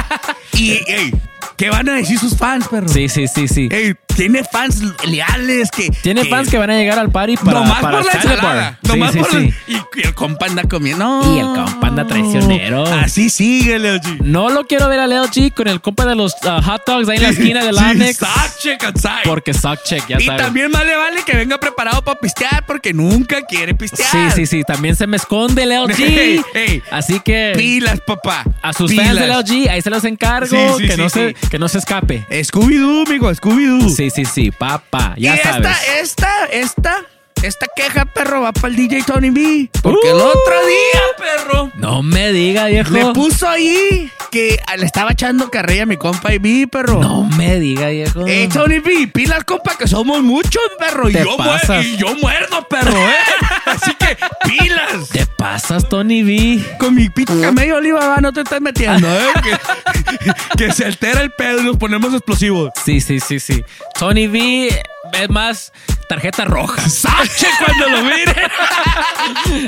y, 0.53 0.71
ey, 0.87 1.13
¿qué 1.57 1.69
van 1.69 1.89
a 1.89 1.93
decir 1.93 2.17
sus 2.19 2.37
fans, 2.37 2.67
perro? 2.67 2.87
Sí, 2.87 3.09
sí, 3.09 3.27
sí, 3.27 3.47
sí. 3.47 3.69
Ey, 3.71 3.95
tiene 4.15 4.43
fans 4.43 4.81
leales 5.05 5.69
que. 5.71 5.89
Tiene 6.01 6.25
fans 6.25 6.49
que 6.49 6.57
van 6.57 6.69
a 6.69 6.75
llegar 6.75 6.99
al 6.99 7.11
party 7.11 7.37
para, 7.37 7.59
nomás 7.59 7.79
para 7.81 7.97
por 7.97 8.05
la 8.05 8.11
Salad 8.11 8.33
ensalada. 8.35 8.79
Sí, 8.83 8.87
Nomás 8.89 9.11
sí, 9.13 9.19
por 9.19 9.29
sí. 9.29 9.35
la- 9.67 9.73
y, 9.75 9.81
y 9.95 10.01
el 10.07 10.13
compa 10.15 10.45
anda 10.47 10.63
comiendo. 10.63 11.35
Y 11.35 11.39
el 11.39 11.45
compa 11.47 11.87
anda 11.87 12.05
traicionero. 12.07 12.85
Así 12.85 13.29
sigue, 13.29 13.79
Leo 13.79 13.95
G. 13.97 14.19
No 14.21 14.49
lo 14.49 14.65
quiero 14.65 14.87
ver 14.87 14.99
a 14.99 15.07
Leo 15.07 15.25
G 15.27 15.53
con 15.53 15.67
el 15.67 15.81
compa 15.81 16.05
de 16.05 16.15
los 16.15 16.33
uh, 16.43 16.61
hot 16.63 16.81
dogs 16.85 17.09
ahí 17.09 17.17
en 17.17 17.23
la 17.23 17.29
esquina 17.29 17.63
del 17.63 17.75
Sí, 17.77 17.83
Onyx. 17.83 18.17
sock 18.17 18.59
check 18.61 18.83
outside. 18.83 19.23
Porque 19.23 19.53
sock 19.53 19.83
check, 19.83 20.03
ya 20.07 20.17
y 20.19 20.25
sabes. 20.25 20.41
también 20.43 20.71
más 20.71 20.85
le 20.85 20.95
vale 20.95 21.21
que 21.25 21.35
venga 21.35 21.57
preparado 21.59 22.03
para 22.03 22.19
pistear 22.19 22.65
porque 22.65 22.93
nunca 22.93 23.41
quiere 23.43 23.73
pistear. 23.73 24.09
Sí, 24.09 24.17
sí, 24.35 24.45
sí. 24.45 24.63
También 24.63 24.95
se 24.95 25.07
me 25.07 25.17
esconde 25.17 25.65
Leo 25.65 25.87
G. 25.87 26.43
Así 26.91 27.19
que 27.19 27.53
Pilas, 27.55 27.99
papá. 28.05 28.43
a 28.61 28.73
sus 28.73 28.91
Pilas. 28.91 29.07
fans 29.07 29.19
de 29.19 29.27
Leo 29.27 29.41
G, 29.41 29.69
ahí 29.69 29.81
se 29.81 29.89
los 29.89 30.03
encargo. 30.03 30.47
Sí, 30.47 30.57
sí, 30.83 30.87
que, 30.87 30.93
sí, 30.95 31.01
no 31.01 31.09
sí. 31.09 31.19
Se, 31.39 31.49
que 31.49 31.59
no 31.59 31.67
se 31.67 31.77
escape. 31.79 32.25
Scooby-Doo, 32.29 33.05
amigo, 33.07 33.31
Scooby-Doo. 33.31 33.89
Sí, 34.01 34.09
sí, 34.09 34.25
sí. 34.25 34.51
Papá, 34.51 35.13
ya 35.15 35.35
y 35.35 35.37
sabes. 35.37 35.77
esta, 35.99 35.99
esta, 35.99 36.45
esta, 36.45 37.05
esta 37.43 37.65
queja, 37.75 38.05
perro, 38.05 38.41
va 38.41 38.51
para 38.51 38.67
el 38.69 38.75
DJ 38.75 39.03
Tony 39.03 39.29
B. 39.29 39.69
Porque 39.81 40.09
el 40.09 40.15
Uh. 40.15 40.19
otro 40.19 40.65
día, 40.65 41.01
perro, 41.17 41.71
No 41.75 42.03
me 42.03 42.31
diga, 42.31 42.65
viejo. 42.67 42.91
le 42.93 43.05
puso 43.13 43.47
ahí 43.47 44.11
que 44.31 44.59
le 44.77 44.85
estaba 44.85 45.11
echando 45.11 45.49
carrilla 45.51 45.83
a 45.83 45.85
mi 45.85 45.97
compa 45.97 46.33
y 46.33 46.37
B, 46.37 46.67
perro. 46.71 46.99
No 47.01 47.23
me 47.23 47.59
diga, 47.59 47.89
viejo. 47.89 48.25
Ey, 48.25 48.47
Tony 48.47 48.79
B, 48.79 49.07
pilas, 49.13 49.43
compa, 49.43 49.75
que 49.77 49.87
somos 49.87 50.21
muchos, 50.21 50.61
perro. 50.79 51.09
Y 51.09 51.13
yo, 51.13 51.35
pasas. 51.37 51.83
y 51.85 51.97
yo 51.97 52.15
muerdo, 52.15 52.65
perro, 52.69 52.97
¿eh? 53.09 53.15
Así 53.65 53.93
que, 53.95 54.17
pilas. 54.47 55.09
Te 55.11 55.25
pasas, 55.25 55.89
Tony 55.89 56.23
B. 56.23 56.63
Con 56.79 56.95
mi 56.95 57.09
pito 57.09 57.33
camello 57.41 57.77
oliva, 57.77 58.07
va, 58.07 58.17
no 58.21 58.31
te 58.31 58.41
estás 58.41 58.61
metiendo, 58.61 59.07
¿eh? 59.13 59.27
que, 59.43 60.57
que 60.65 60.71
se 60.73 60.85
altera 60.85 61.21
el 61.21 61.31
pedo 61.31 61.61
y 61.61 61.63
nos 61.65 61.77
ponemos 61.77 62.13
explosivos. 62.13 62.71
Sí, 62.85 63.01
sí, 63.01 63.19
sí, 63.19 63.39
sí. 63.39 63.63
Tony 63.99 64.27
B 64.27 64.67
es 65.13 65.29
más 65.29 65.73
tarjeta 66.15 66.43
roja. 66.43 66.81
¡Sache 66.89 67.47
cuando 67.63 67.87
lo 67.89 68.03
mire! 68.03 68.35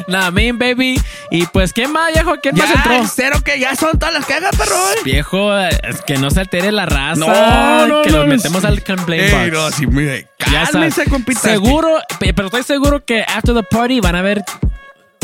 Mean, 0.34 0.58
baby. 0.58 1.00
Y 1.32 1.46
pues, 1.48 1.72
¿quién 1.72 1.92
más, 1.92 2.12
viejo? 2.14 2.36
¿Quién 2.42 2.56
Ya, 2.56 2.66
más 2.66 2.76
entró? 2.76 3.08
cero 3.14 3.38
que 3.46 3.60
ya 3.60 3.76
son 3.76 3.98
todas 3.98 4.14
las 4.14 4.26
quejas, 4.26 4.54
perro. 4.58 4.76
Viejo, 5.06 5.58
es 5.58 6.02
que 6.06 6.18
no 6.18 6.30
se 6.32 6.42
altere 6.42 6.72
la 6.74 6.86
raza. 6.86 7.16
No, 7.16 7.88
no, 7.88 8.02
Que 8.02 8.10
no, 8.12 8.18
los 8.18 8.28
no, 8.28 8.36
metemos 8.36 8.66
al 8.66 8.84
complaint 8.84 9.32
Ey, 9.34 9.50
box. 9.50 9.54
no, 9.54 9.72
sí, 9.72 9.88
mire, 9.88 10.28
Ya 10.52 10.66
sabes. 10.66 10.96
compita. 11.10 11.40
Seguro, 11.40 12.00
pe- 12.20 12.34
pero 12.34 12.48
estoy 12.48 12.64
seguro 12.64 13.04
que 13.06 13.22
after 13.24 13.56
the 13.56 13.64
party 13.64 14.02
van 14.02 14.16
a 14.18 14.22
ver 14.22 14.44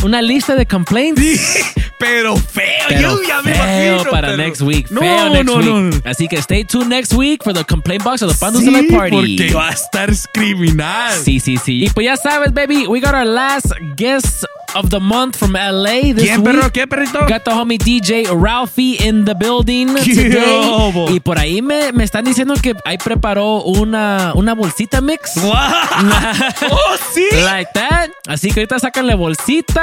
una 0.03 0.21
lista 0.21 0.55
de 0.55 0.65
complaints. 0.65 1.21
Pero 1.99 2.37
feo, 2.37 2.63
Pero 2.87 3.01
yo 3.01 3.19
ya 3.27 3.41
me 3.41 3.53
feo 3.53 3.93
imagino. 3.95 4.09
para 4.09 4.27
pero- 4.29 4.37
next 4.37 4.61
week. 4.61 4.89
No, 4.89 5.01
feo 5.01 5.29
next 5.31 5.45
no, 5.45 5.55
week. 5.57 5.67
no. 5.67 6.09
Así 6.09 6.29
que 6.29 6.37
stay 6.37 6.63
tuned 6.63 6.87
next 6.87 7.11
week 7.13 7.43
for 7.43 7.53
the 7.53 7.65
complaint 7.65 8.05
box 8.05 8.21
of 8.21 8.31
the 8.31 8.37
Pandu 8.39 8.59
Sí, 8.59 8.65
Select 8.67 8.89
Party. 8.89 9.35
porque 9.37 9.53
va 9.53 9.67
a 9.67 9.73
estar 9.73 10.09
criminal. 10.33 11.11
Sí, 11.25 11.41
sí, 11.41 11.57
sí. 11.57 11.83
Y 11.83 11.89
pues 11.89 12.05
ya 12.05 12.15
sabes, 12.15 12.53
baby, 12.53 12.87
we 12.87 13.01
got 13.01 13.13
our 13.13 13.25
last 13.25 13.73
guest 13.97 14.45
of 14.75 14.89
the 14.91 14.99
month 14.99 15.35
from 15.35 15.53
LA 15.55 16.13
this 16.13 16.23
¿Quién, 16.23 16.37
week. 16.41 16.45
perro? 16.55 16.71
¿Qué, 16.71 16.87
perrito? 16.87 17.19
Got 17.27 17.43
the 17.43 17.51
homie 17.51 17.77
DJ 17.77 18.27
Ralphie 18.33 18.95
in 19.05 19.25
the 19.25 19.33
building 19.33 19.87
¿Qué 19.95 20.13
today. 20.15 21.15
Y 21.15 21.19
por 21.19 21.37
ahí 21.37 21.61
me, 21.61 21.91
me 21.91 22.05
están 22.05 22.23
diciendo 22.23 22.53
que 22.61 22.77
ahí 22.85 22.97
preparó 22.97 23.61
una, 23.63 24.31
una 24.35 24.53
bolsita 24.53 25.01
mix. 25.01 25.33
¡Oh, 25.43 26.95
sí! 27.13 27.25
Like 27.43 27.71
that. 27.73 28.09
Así 28.27 28.51
que 28.51 28.61
ahorita 28.61 28.79
sacan 28.79 29.05
la 29.07 29.15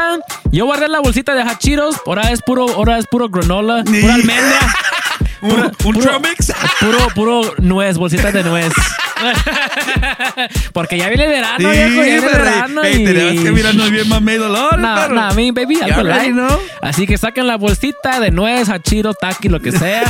bolsita. 0.09 0.41
Yo 0.51 0.65
guardé 0.67 0.89
la 0.89 1.01
bolsita 1.01 1.35
de 1.35 1.43
hachiros. 1.43 1.97
Ahora 2.07 2.31
es 2.31 2.43
puro, 2.43 2.69
ahora 2.69 2.99
es 2.99 3.07
puro 3.07 3.29
granola, 3.29 3.83
pura 3.85 4.15
almendra. 4.15 4.59
¿Un, 5.43 5.51
Pura- 5.51 5.65
un 5.67 5.71
puro- 5.95 6.21
mix? 6.21 6.51
Puro, 6.81 6.99
puro 7.15 7.55
nuez, 7.59 7.99
bolsita 7.99 8.33
de 8.33 8.43
nuez. 8.43 8.73
Porque 10.73 10.99
ya 10.99 11.09
viene 11.09 11.27
verano, 11.27 11.59
Sí, 11.59 11.77
viejo, 11.79 11.95
ya 11.97 12.03
viene 12.03 12.21
verano. 12.21 12.83
Ey, 12.83 13.03
y... 13.03 13.05
tenemos 13.05 13.45
que 13.45 13.53
mirarnos 13.53 13.91
bien 13.91 14.09
mame 14.09 14.39
dolor, 14.39 14.79
No, 14.79 15.09
no, 15.09 15.35
mi 15.35 15.51
baby, 15.51 15.79
algo 15.83 16.03
light. 16.03 16.33
know. 16.33 16.59
Así 16.81 17.07
que 17.07 17.19
saquen 17.19 17.47
la 17.47 17.57
bolsita 17.57 18.19
de 18.19 18.31
nuez, 18.31 18.69
hachiro, 18.71 19.13
taqui, 19.15 19.49
lo 19.49 19.61
que 19.61 19.73
sea. 19.73 20.05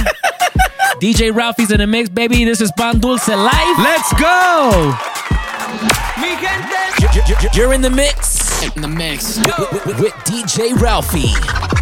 DJ 1.00 1.32
Ralphie's 1.32 1.70
in 1.70 1.78
the 1.78 1.86
mix, 1.86 2.08
baby. 2.08 2.44
This 2.44 2.60
is 2.60 2.70
Pan 2.76 2.98
Dulce 3.00 3.28
Live. 3.36 3.78
Let's 3.82 4.12
go! 4.20 4.96
Mi 6.20 6.28
gente. 6.40 7.52
You're 7.52 7.74
in 7.74 7.82
the 7.82 7.90
mix. 7.90 8.35
In 8.74 8.82
the 8.82 8.88
mix. 8.88 9.38
With, 9.86 10.00
with- 10.00 10.12
DJ 10.24 10.74
Ralphie 10.80 11.32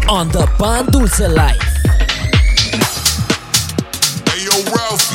on 0.07 0.27
the 0.29 0.45
Pan 0.59 0.85
Life. 1.33 1.59
Hey 4.29 4.43
yo, 4.45 4.55
Ralphie, 4.71 5.14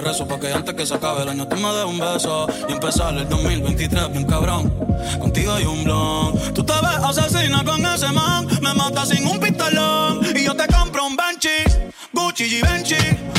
le 0.00 0.08
rezo. 0.08 0.26
Porque 0.26 0.52
antes 0.52 0.74
que 0.74 0.86
se 0.86 0.94
acabe 0.94 1.22
el 1.22 1.28
año, 1.28 1.46
tú 1.46 1.56
me 1.56 1.72
des 1.72 1.84
un 1.84 1.98
beso. 1.98 2.46
Y 2.68 2.72
empezar 2.72 3.16
el 3.16 3.28
2023 3.28 4.12
bien 4.12 4.24
cabrón. 4.24 4.72
Contigo 5.20 5.52
hay 5.52 5.64
un 5.64 5.84
blon. 5.84 6.54
Tú 6.54 6.64
te 6.64 6.72
ves 6.72 7.18
asesina 7.18 7.64
con 7.64 7.84
ese 7.84 8.10
man. 8.12 8.46
Me 8.60 8.74
mata 8.74 9.06
sin 9.06 9.26
un 9.26 9.38
pistolón. 9.40 10.20
Y 10.34 10.44
yo 10.44 10.54
te 10.54 10.66
compro 10.66 11.06
un 11.06 11.16
Banshee, 11.16 11.64
Gucci 12.12 12.44
y 12.44 12.62
Benchi. 12.62 12.96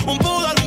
Un 0.07 0.17
poodle, 0.17 0.58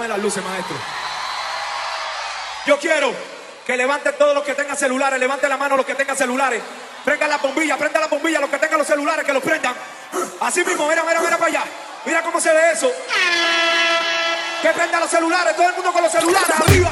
Apágame 0.00 0.08
las 0.08 0.18
luces, 0.22 0.42
maestro. 0.42 0.76
Yo 2.64 2.78
quiero 2.78 3.12
que 3.66 3.76
levanten 3.76 4.14
todos 4.16 4.34
los 4.34 4.42
que 4.44 4.54
tengan 4.54 4.74
celulares, 4.74 5.20
levanten 5.20 5.50
la 5.50 5.58
mano 5.58 5.76
los 5.76 5.84
que 5.84 5.94
tengan 5.94 6.16
celulares. 6.16 6.62
Prendan 7.04 7.28
la 7.28 7.36
bombilla, 7.36 7.76
prendan 7.76 8.00
la 8.00 8.08
bombilla, 8.08 8.40
los 8.40 8.48
que 8.48 8.58
tengan 8.58 8.78
los 8.78 8.86
celulares, 8.86 9.26
que 9.26 9.32
los 9.34 9.42
prendan. 9.42 9.74
Así 10.40 10.64
mismo, 10.64 10.88
mira, 10.88 11.02
mira, 11.02 11.20
mira 11.20 11.36
para 11.36 11.50
allá. 11.50 11.64
Mira 12.06 12.22
cómo 12.22 12.40
se 12.40 12.50
ve 12.50 12.72
eso. 12.72 12.90
Que 14.62 14.70
prendan 14.70 15.00
los 15.00 15.10
celulares, 15.10 15.54
todo 15.54 15.68
el 15.68 15.74
mundo 15.74 15.92
con 15.92 16.02
los 16.02 16.12
celulares 16.12 16.50
arriba. 16.50 16.90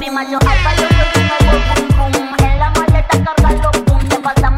Mi 0.00 0.08
macho 0.08 0.38
alfa, 0.38 0.74
yo 0.76 0.88
soy 0.88 1.24
nuevo 1.28 1.58
rum 1.76 2.14
rum. 2.14 2.34
En 2.42 2.58
la 2.58 2.70
maleta 2.70 3.34
carga 3.42 3.70
boom. 3.86 4.08
Te 4.08 4.16
pasamos 4.16 4.49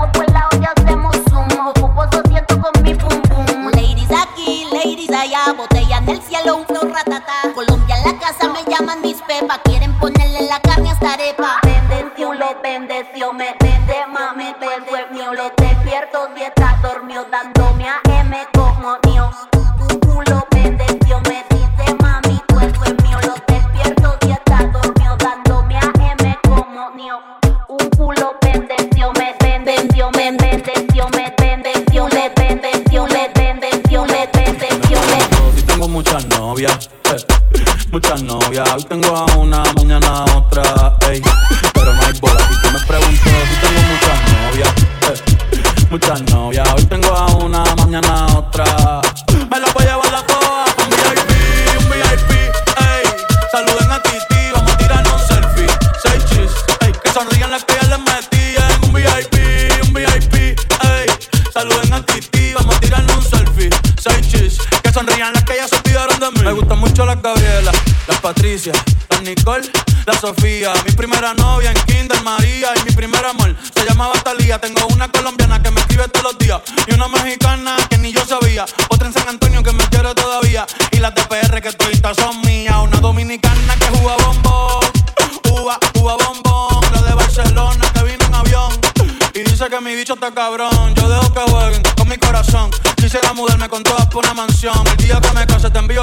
Patricia, 68.34 68.72
las 69.10 69.22
Nicole, 69.22 69.70
la 70.06 70.14
Sofía. 70.14 70.72
Mi 70.86 70.92
primera 70.92 71.34
novia 71.34 71.70
en 71.70 71.91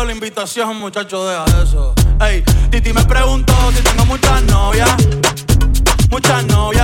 la 0.06 0.12
invitación, 0.12 0.78
muchacho, 0.78 1.26
deja 1.28 1.46
eso. 1.64 1.94
Ey, 2.22 2.44
Titi 2.70 2.94
me 2.94 3.04
preguntó 3.06 3.54
si 3.74 3.82
tengo 3.82 4.06
muchas 4.06 4.44
novias. 4.44 4.90
Muchas 6.10 6.46
novias, 6.46 6.79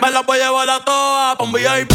Me 0.00 0.10
la 0.10 0.20
voy 0.22 0.38
a 0.38 0.44
llevar 0.44 0.68
a 0.70 0.84
todas 0.84 1.36
pa' 1.36 1.44
un 1.44 1.52
VIP, 1.52 1.92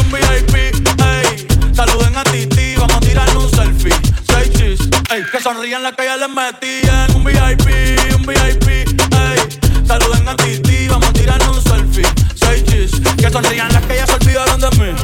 un 0.00 0.10
VIP, 0.12 0.54
ey. 0.56 1.46
Saluden 1.74 2.16
a 2.16 2.24
Titi, 2.24 2.74
vamos 2.76 2.96
a 2.96 3.00
tirarle 3.00 3.36
un 3.36 3.50
selfie. 3.50 3.92
Seis 4.28 4.50
chis, 4.52 4.80
ey. 5.10 5.22
Que 5.30 5.40
sonrían 5.40 5.82
las 5.82 5.92
que 5.94 6.04
ya 6.04 6.16
les 6.16 6.28
metían. 6.28 7.14
Un 7.14 7.24
VIP, 7.24 7.68
un 8.16 8.22
VIP, 8.22 8.68
ey. 8.68 9.86
Saluden 9.86 10.28
a 10.28 10.36
Titi, 10.36 10.88
vamos 10.88 11.08
a 11.08 11.12
tirarle 11.12 11.48
un 11.48 11.62
selfie. 11.62 12.06
Seis 12.34 12.64
chis, 12.64 12.90
que 13.16 13.30
sonrían 13.30 13.72
las 13.72 13.82
que 13.84 13.96
ya 13.96 14.06
se 14.06 14.14
olvidaron 14.14 14.60
de 14.60 14.70
mí. 14.70 14.94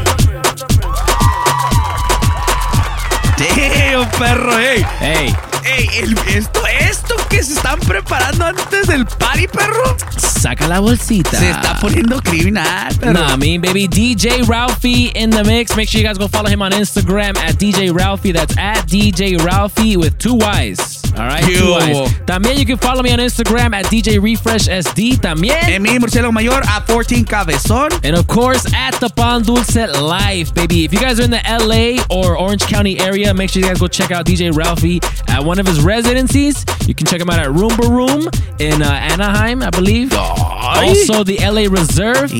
Damn, 3.38 4.09
perro, 4.18 4.59
ey. 4.59 4.84
Ey. 5.01 5.36
Ey, 5.64 5.88
el- 6.03 6.18
esto, 6.28 6.66
esto 7.11 7.29
que 7.29 7.43
se 7.43 7.55
están 7.55 7.79
preparando 7.81 8.45
antes 8.45 8.87
del 8.87 9.07
party, 9.07 9.47
perro. 9.49 9.97
Saca 10.17 10.67
la 10.69 10.81
bolsita. 10.81 11.39
Se 11.39 11.51
está 11.51 11.79
poniendo 11.81 12.21
criminal, 12.23 12.95
perro. 12.99 13.13
Nah, 13.13 13.35
I 13.35 13.37
mean, 13.37 13.61
baby, 13.61 13.89
DJ 13.89 14.47
Ralphie 14.47 15.11
in 15.15 15.31
the 15.31 15.45
mix. 15.45 15.77
Make 15.77 15.89
sure 15.89 16.01
you 16.01 16.07
guys 16.07 16.19
go 16.19 16.29
follow 16.29 16.49
him 16.49 16.63
on 16.63 16.73
Instagram 16.73 17.37
at 17.37 17.57
DJ 17.57 17.93
Ralphie. 17.93 18.33
That's 18.33 18.57
at 18.57 18.87
DJ 18.87 19.43
Ralphie 19.45 19.97
with 19.97 20.19
two 20.19 20.37
Y's. 20.37 21.01
All 21.17 21.27
right, 21.27 21.43
two 21.43 21.53
Yo. 21.53 21.79
Y's. 21.79 22.13
También 22.27 22.57
you 22.57 22.65
can 22.65 22.79
follow 22.79 23.03
me 23.03 23.13
on 23.13 23.19
Instagram 23.19 23.75
at 23.75 23.87
DJ 23.87 24.23
Refresh 24.23 24.69
SD. 24.69 25.19
También. 25.19 25.61
Emi 25.63 25.99
Murciélago 25.99 26.33
Mayor 26.33 26.61
a 26.63 26.81
14 26.81 27.25
Cabezón. 27.25 27.93
And 28.05 28.17
of 28.17 28.27
course, 28.27 28.65
at 28.75 28.99
the 29.01 29.09
Pan 29.09 29.43
Dulce 29.43 29.77
Live, 30.01 30.55
baby. 30.55 30.85
If 30.85 30.93
you 30.93 31.01
guys 31.01 31.21
are 31.21 31.25
in 31.25 31.31
the 31.31 31.43
LA 31.45 32.03
or 32.15 32.39
Orange 32.39 32.67
County 32.67 32.99
area, 33.01 33.35
make 33.35 33.51
sure 33.51 33.61
you 33.61 33.69
guys 33.69 33.81
go 33.81 33.89
check 33.89 34.11
out 34.11 34.25
DJ 34.25 34.55
Ralphie 34.55 35.01
at 35.29 35.45
one 35.45 35.59
of 35.59 35.67
his 35.67 35.81
residencies. 35.83 36.65
You 36.87 36.95
can 37.01 37.07
check 37.07 37.21
him 37.21 37.31
out 37.31 37.39
at 37.39 37.49
Roomba 37.49 37.89
Room 37.89 38.29
in 38.59 38.83
uh, 38.83 38.87
Anaheim, 39.13 39.63
I 39.63 39.71
believe. 39.71 40.13
Also, 40.13 41.25
the 41.25 41.39
LA 41.41 41.65
Reserve. 41.71 42.31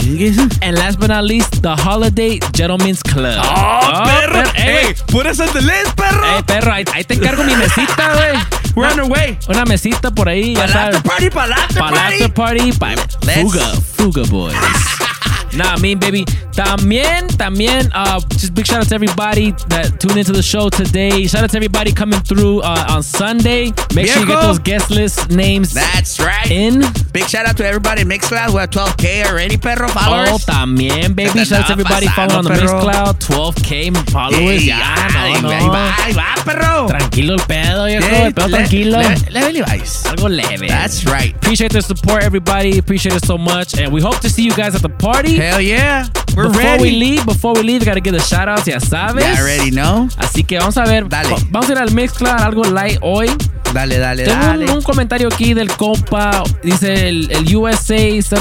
And 0.63 0.77
last 0.77 1.01
but 1.01 1.09
not 1.09 1.25
least, 1.25 1.63
the 1.63 1.75
Holiday 1.75 2.39
Gentlemen's 2.53 3.03
Club. 3.03 3.41
¡Oh, 3.43 4.03
perro! 4.05 4.43
Ey, 4.55 4.87
¡Ey! 4.89 4.95
¡Pura 5.09 5.33
Santelés, 5.35 5.89
perro! 5.97 6.37
Ey, 6.37 6.43
perro, 6.43 6.73
ahí, 6.73 6.85
ahí 6.93 7.05
te 7.05 7.15
encargo 7.15 7.43
mi 7.45 7.55
mesita, 7.57 8.13
güey. 8.15 8.37
We're 8.77 8.87
on 8.93 9.01
our 9.01 9.09
way. 9.09 9.39
Una 9.49 9.65
mesita 9.65 10.11
por 10.11 10.29
ahí, 10.29 10.55
sabes. 10.55 10.97
after 10.97 11.03
party, 11.03 11.31
pa'l 11.31 11.53
after 11.53 11.81
party. 11.81 11.97
after 12.23 12.29
party, 12.35 12.73
pa- 12.73 12.95
Fuga, 13.33 13.67
Fuga 13.97 14.23
Boys. 14.31 14.55
Nah, 15.57 15.75
I 15.75 15.81
mean, 15.81 15.99
baby. 15.99 16.25
También, 16.53 17.27
también, 17.39 17.91
uh, 17.95 18.21
just 18.37 18.55
big 18.55 18.67
shout 18.67 18.81
out 18.81 18.89
to 18.89 18.95
everybody 18.95 19.53
that 19.69 19.99
tuned 19.99 20.19
into 20.19 20.33
the 20.33 20.43
show 20.43 20.69
today. 20.69 21.27
Shout 21.27 21.43
out 21.45 21.51
to 21.51 21.57
everybody 21.57 21.93
coming 21.93 22.21
through 22.21 22.61
uh, 22.61 22.87
on 22.91 23.03
Sunday. 23.03 23.73
Make 23.95 24.09
sure 24.09 24.21
you 24.23 24.27
get 24.27 24.43
those 24.43 24.59
guest 24.59 24.91
list 24.91 25.31
names 25.31 25.73
That's 25.73 26.21
right. 26.21 26.51
in. 26.51 26.83
Big 27.13 27.25
shout 27.29 27.47
out 27.47 27.57
to 27.59 27.65
everybody 27.67 28.03
Mixcloud. 28.05 28.53
We're 28.53 28.61
at 28.63 28.73
12K 28.73 29.27
already, 29.27 29.57
perro. 29.57 29.89
Oh, 29.89 30.39
también, 30.45 31.15
baby. 31.15 31.45
Shout 31.45 31.61
out 31.61 31.67
to 31.67 31.73
everybody 31.73 32.09
following 32.09 32.37
on 32.37 32.45
the 32.45 32.51
perro. 32.51 32.83
Mixcloud. 32.83 33.19
12K 33.21 34.11
followers. 34.11 34.41
Ey, 34.41 34.67
ya, 34.67 34.77
ahí 35.09 35.41
no, 35.41 35.49
no. 35.49 35.51
ahí 35.51 35.69
va, 35.69 35.95
ahí 36.05 36.13
va, 36.13 36.35
perro. 36.45 36.87
Tranquilo 36.89 37.35
el 37.35 37.41
pedo, 37.47 37.87
viejo. 37.87 38.07
Ey, 38.07 38.23
El 38.27 38.35
pedo 38.35 38.49
le- 38.49 38.57
tranquilo. 38.59 38.99
le- 38.99 39.31
Leve 39.31 39.53
Levi's. 39.53 40.03
Algo 40.05 40.29
leve. 40.29 40.67
That's 40.69 41.05
right. 41.07 41.35
Appreciate 41.37 41.73
the 41.73 41.81
support, 41.83 42.23
everybody. 42.23 42.79
Appreciate 42.79 43.15
it 43.17 43.25
so 43.25 43.39
much. 43.39 43.79
And 43.79 43.93
we 43.93 44.01
hope 44.03 44.19
to 44.21 44.29
see 44.29 44.43
you 44.43 44.53
guys 44.55 44.75
at 44.75 44.83
the 44.83 44.89
party. 44.89 45.40
Hell 45.41 45.61
yeah. 45.61 46.07
We're 46.37 46.49
before 46.49 46.63
ready. 46.63 46.83
we 46.83 46.91
leave, 46.93 47.25
before 47.27 47.55
we 47.55 47.63
leave, 47.63 47.85
gotta 47.85 48.01
give 48.01 48.13
the 48.17 48.21
shout 48.23 48.47
outs, 48.49 48.67
ya 48.67 48.79
sabes. 48.79 49.25
You 49.25 49.43
already 49.43 49.71
know. 49.71 50.07
Así 50.19 50.45
que 50.45 50.59
vamos 50.59 50.77
a 50.77 50.85
ver. 50.85 51.09
Dale. 51.09 51.31
va- 51.31 51.39
Vamos 51.51 51.69
a 51.71 51.73
ir 51.73 51.79
al 51.79 51.91
Mixcloud, 51.93 52.41
algo 52.41 52.63
light 52.65 52.99
hoy. 53.01 53.29
Dale, 53.73 53.99
dale, 53.99 54.25
Tengo 54.25 54.39
dale. 54.47 54.65
un, 54.65 54.71
un 54.79 54.83
comentario 54.83 55.29
aquí 55.29 55.55
del 55.55 55.71
compa. 55.73 56.43
Dice 56.63 57.09
el, 57.09 57.31
el 57.31 57.57
USA 57.57 57.97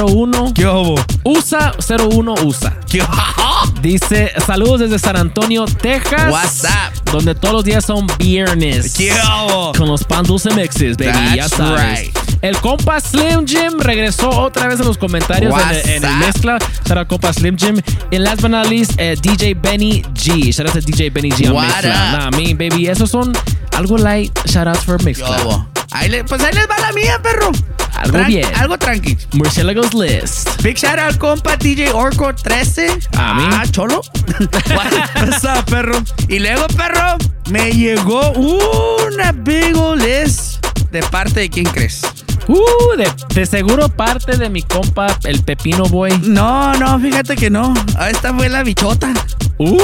01. 0.06 0.54
¿Qué 0.56 0.66
hubo? 0.68 0.96
USA 1.24 1.72
01 1.88 2.34
USA. 2.44 2.76
¿Qué 2.90 3.02
Dice 3.82 4.32
saludos 4.46 4.80
desde 4.82 5.00
San 5.00 5.16
Antonio, 5.16 5.66
Texas. 5.66 6.32
What's 6.32 6.64
up? 6.64 7.12
Donde 7.12 7.34
todos 7.36 7.54
los 7.54 7.64
días 7.64 7.86
son 7.86 8.08
viernes. 8.18 8.94
¿Qué 8.96 9.12
hubo? 9.14 9.72
Con 9.74 9.88
los 9.88 10.04
pan 10.04 10.24
dulce 10.26 10.50
mixes, 10.54 10.98
baby. 10.98 11.12
ya 11.36 11.48
That's 11.48 11.56
sabes. 11.56 12.00
right. 12.02 12.18
El 12.42 12.58
compa 12.62 13.00
Slim 13.02 13.46
Jim 13.46 13.80
regresó 13.80 14.30
otra 14.30 14.68
vez 14.68 14.80
en 14.80 14.88
los 14.88 14.98
comentarios 14.98 15.54
en, 15.54 15.70
el- 15.70 15.90
en 15.90 16.06
el 16.06 16.16
mezcla. 16.18 16.58
Out 16.98 17.07
compa 17.07 17.34
Slim 17.34 17.56
Jim. 17.57 17.80
And 18.11 18.24
last 18.24 18.41
but 18.41 18.52
not 18.52 18.68
least, 18.68 18.99
eh, 18.99 19.16
DJ 19.16 19.53
Benny 19.60 20.03
G. 20.14 20.52
Shout 20.52 20.68
out 20.68 20.74
to 20.74 20.82
DJ 20.82 21.10
Benny 21.14 21.30
G 21.32 21.48
on 21.48 21.53
What? 21.56 21.84
Nah, 21.84 22.30
I 22.32 22.36
mean, 22.36 22.57
baby, 22.57 22.88
esos 22.88 23.10
son 23.11 23.34
algo 23.74 23.98
light. 23.98 24.32
Shout 24.48 24.68
outs 24.68 24.84
for 24.84 24.98
Mixcloud. 25.03 25.44
Yo, 25.44 25.68
ahí 25.91 26.10
le- 26.10 26.24
pues 26.24 26.41
ahí 26.41 26.53
les 26.53 26.68
va 26.68 26.78
la 26.80 26.91
mía, 26.94 27.20
perro. 27.22 27.52
Algo 27.95 28.24
bien. 28.26 28.45
Algo 28.56 28.78
tranqui. 28.78 29.18
Murciélagos 29.34 29.94
List. 29.94 30.61
Big 30.61 30.78
shout 30.78 30.98
out, 30.99 31.18
compa 31.18 31.57
DJ 31.57 31.91
Orco 31.91 32.34
13. 32.34 32.88
A 33.18 33.34
mí. 33.34 33.44
Ah, 33.52 33.64
cholo. 33.70 34.02
What's 34.70 35.44
up, 35.44 35.66
perro? 35.70 36.02
Y 36.30 36.40
luego, 36.40 36.66
perro, 36.78 37.18
me 37.49 37.72
llegó 37.72 38.32
una 38.32 39.32
big 39.34 39.76
old 39.76 40.02
list. 40.02 40.66
¿De 40.91 41.02
parte 41.03 41.41
de 41.41 41.49
quién 41.49 41.66
crees? 41.66 42.02
Uh, 42.50 42.98
de, 42.98 43.12
de 43.36 43.46
seguro 43.46 43.90
parte 43.90 44.36
de 44.36 44.50
mi 44.50 44.64
compa, 44.64 45.06
el 45.24 45.44
Pepino 45.44 45.84
Boy. 45.86 46.18
No, 46.24 46.74
no, 46.74 47.00
fíjate 47.00 47.36
que 47.36 47.50
no. 47.52 47.74
Ah, 47.96 48.10
Esta 48.10 48.34
fue 48.34 48.50
la 48.50 48.64
bichota. 48.64 49.14
Uh, 49.60 49.78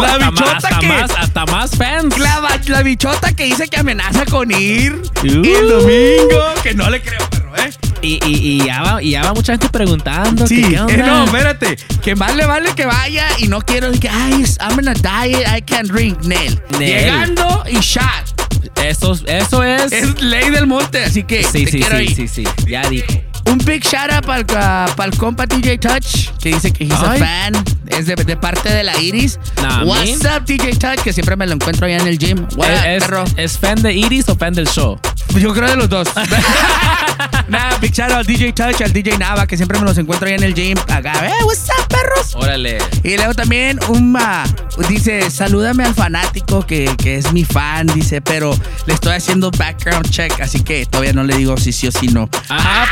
La 0.00 0.12
hasta 0.14 0.30
bichota 0.30 0.56
hasta 0.56 0.78
que- 0.78 0.86
más, 0.88 1.10
hasta 1.18 1.44
más 1.46 1.70
fans. 1.76 2.18
La, 2.18 2.40
la 2.68 2.82
bichota 2.82 3.32
que 3.34 3.44
dice 3.44 3.68
que 3.68 3.76
amenaza 3.78 4.24
con 4.24 4.50
ir 4.50 4.94
Uh. 5.22 5.26
el 5.26 5.68
domingo. 5.68 6.44
Que 6.62 6.72
no 6.74 6.88
le 6.88 7.02
creo, 7.02 7.28
perro, 7.30 7.54
¿eh? 7.56 7.70
Y, 8.00 8.14
y, 8.24 8.62
y 8.62 8.64
ya 8.64 8.82
va, 8.82 9.02
y 9.02 9.10
ya 9.10 9.22
va 9.24 9.34
mucha 9.34 9.52
gente 9.52 9.68
preguntando. 9.68 10.46
Sí, 10.46 10.62
que 10.62 10.68
qué 10.70 10.80
onda. 10.80 10.94
eh, 10.94 10.98
no, 10.98 11.24
espérate. 11.24 11.76
Que 12.02 12.14
más 12.14 12.34
le 12.36 12.46
vale 12.46 12.70
que 12.74 12.86
vaya 12.86 13.26
y 13.38 13.48
no 13.48 13.60
quiero 13.60 13.90
que, 13.92 14.08
ay, 14.08 14.44
I'm 14.60 14.78
on 14.78 14.88
a 14.88 14.94
diet, 14.94 15.46
I 15.46 15.60
can't 15.62 15.90
drink, 15.90 16.22
Nel. 16.22 16.58
Nel. 16.78 16.88
Llegando 16.88 17.64
y 17.68 17.80
shot. 17.80 18.35
Eso, 18.84 19.14
eso 19.26 19.62
es. 19.62 19.92
Es 19.92 20.22
ley 20.22 20.50
del 20.50 20.66
monte, 20.66 21.04
así 21.04 21.22
que 21.22 21.42
sí, 21.42 21.64
te 21.64 21.72
sí, 21.72 21.80
quiero 21.80 21.98
sí, 21.98 22.14
sí, 22.14 22.28
sí. 22.28 22.44
Ya 22.66 22.88
dijo. 22.88 23.06
Un 23.46 23.58
big 23.58 23.82
shout 23.84 24.10
out 24.10 24.26
para 24.26 25.06
el 25.08 25.16
compa 25.18 25.46
DJ 25.46 25.78
Touch, 25.78 26.30
que 26.40 26.50
dice 26.50 26.72
que 26.72 26.84
he's 26.84 26.92
Ay. 27.02 27.20
a 27.20 27.24
fan. 27.24 27.64
Es 27.88 28.06
de, 28.06 28.16
de 28.16 28.36
parte 28.36 28.68
de 28.68 28.82
la 28.82 28.98
Iris. 29.00 29.38
Nah, 29.62 29.84
What's 29.84 30.22
man. 30.22 30.36
up, 30.36 30.44
DJ 30.44 30.76
Touch? 30.76 31.00
Que 31.02 31.12
siempre 31.12 31.36
me 31.36 31.46
lo 31.46 31.52
encuentro 31.54 31.86
allá 31.86 31.98
en 31.98 32.08
el 32.08 32.18
gym. 32.18 32.46
What 32.56 32.68
up, 32.68 32.84
¿Es, 32.86 33.04
perro? 33.04 33.24
es 33.36 33.58
fan 33.58 33.80
de 33.80 33.92
Iris 33.92 34.28
o 34.28 34.36
fan 34.36 34.52
del 34.52 34.66
show? 34.66 34.98
Yo 35.38 35.52
creo 35.54 35.68
de 35.68 35.76
los 35.76 35.88
dos. 35.88 36.08
nah, 37.48 37.76
big 37.80 37.92
shout 37.92 38.10
out 38.10 38.18
al 38.18 38.26
DJ 38.26 38.52
Touch, 38.52 38.80
al 38.82 38.92
DJ 38.92 39.18
Nava, 39.18 39.46
que 39.46 39.56
siempre 39.56 39.78
me 39.78 39.84
los 39.84 39.96
encuentro 39.98 40.26
allá 40.26 40.36
en 40.36 40.42
el 40.42 40.54
gym. 40.54 40.76
Acá, 40.88 41.12
eh, 41.26 41.44
what's 41.44 41.68
up, 41.68 41.86
perros? 41.88 42.34
Órale. 42.34 42.78
Y 43.04 43.16
luego 43.16 43.34
también 43.34 43.78
un 43.88 44.16
ah, 44.18 44.44
dice, 44.88 45.30
salúdame 45.30 45.84
al 45.84 45.94
fanático 45.94 46.66
que, 46.66 46.94
que 46.96 47.16
es 47.16 47.32
mi 47.32 47.44
fan, 47.44 47.86
dice, 47.88 48.20
pero 48.20 48.54
le 48.86 48.94
estoy 48.94 49.14
haciendo 49.14 49.50
background 49.52 50.08
check, 50.10 50.40
así 50.40 50.60
que 50.62 50.86
todavía 50.86 51.12
no 51.12 51.22
le 51.22 51.36
digo 51.36 51.56
si 51.56 51.72
sí 51.72 51.86
o 51.86 51.92
si 51.92 52.08
no. 52.08 52.28
Ajá, 52.48 52.86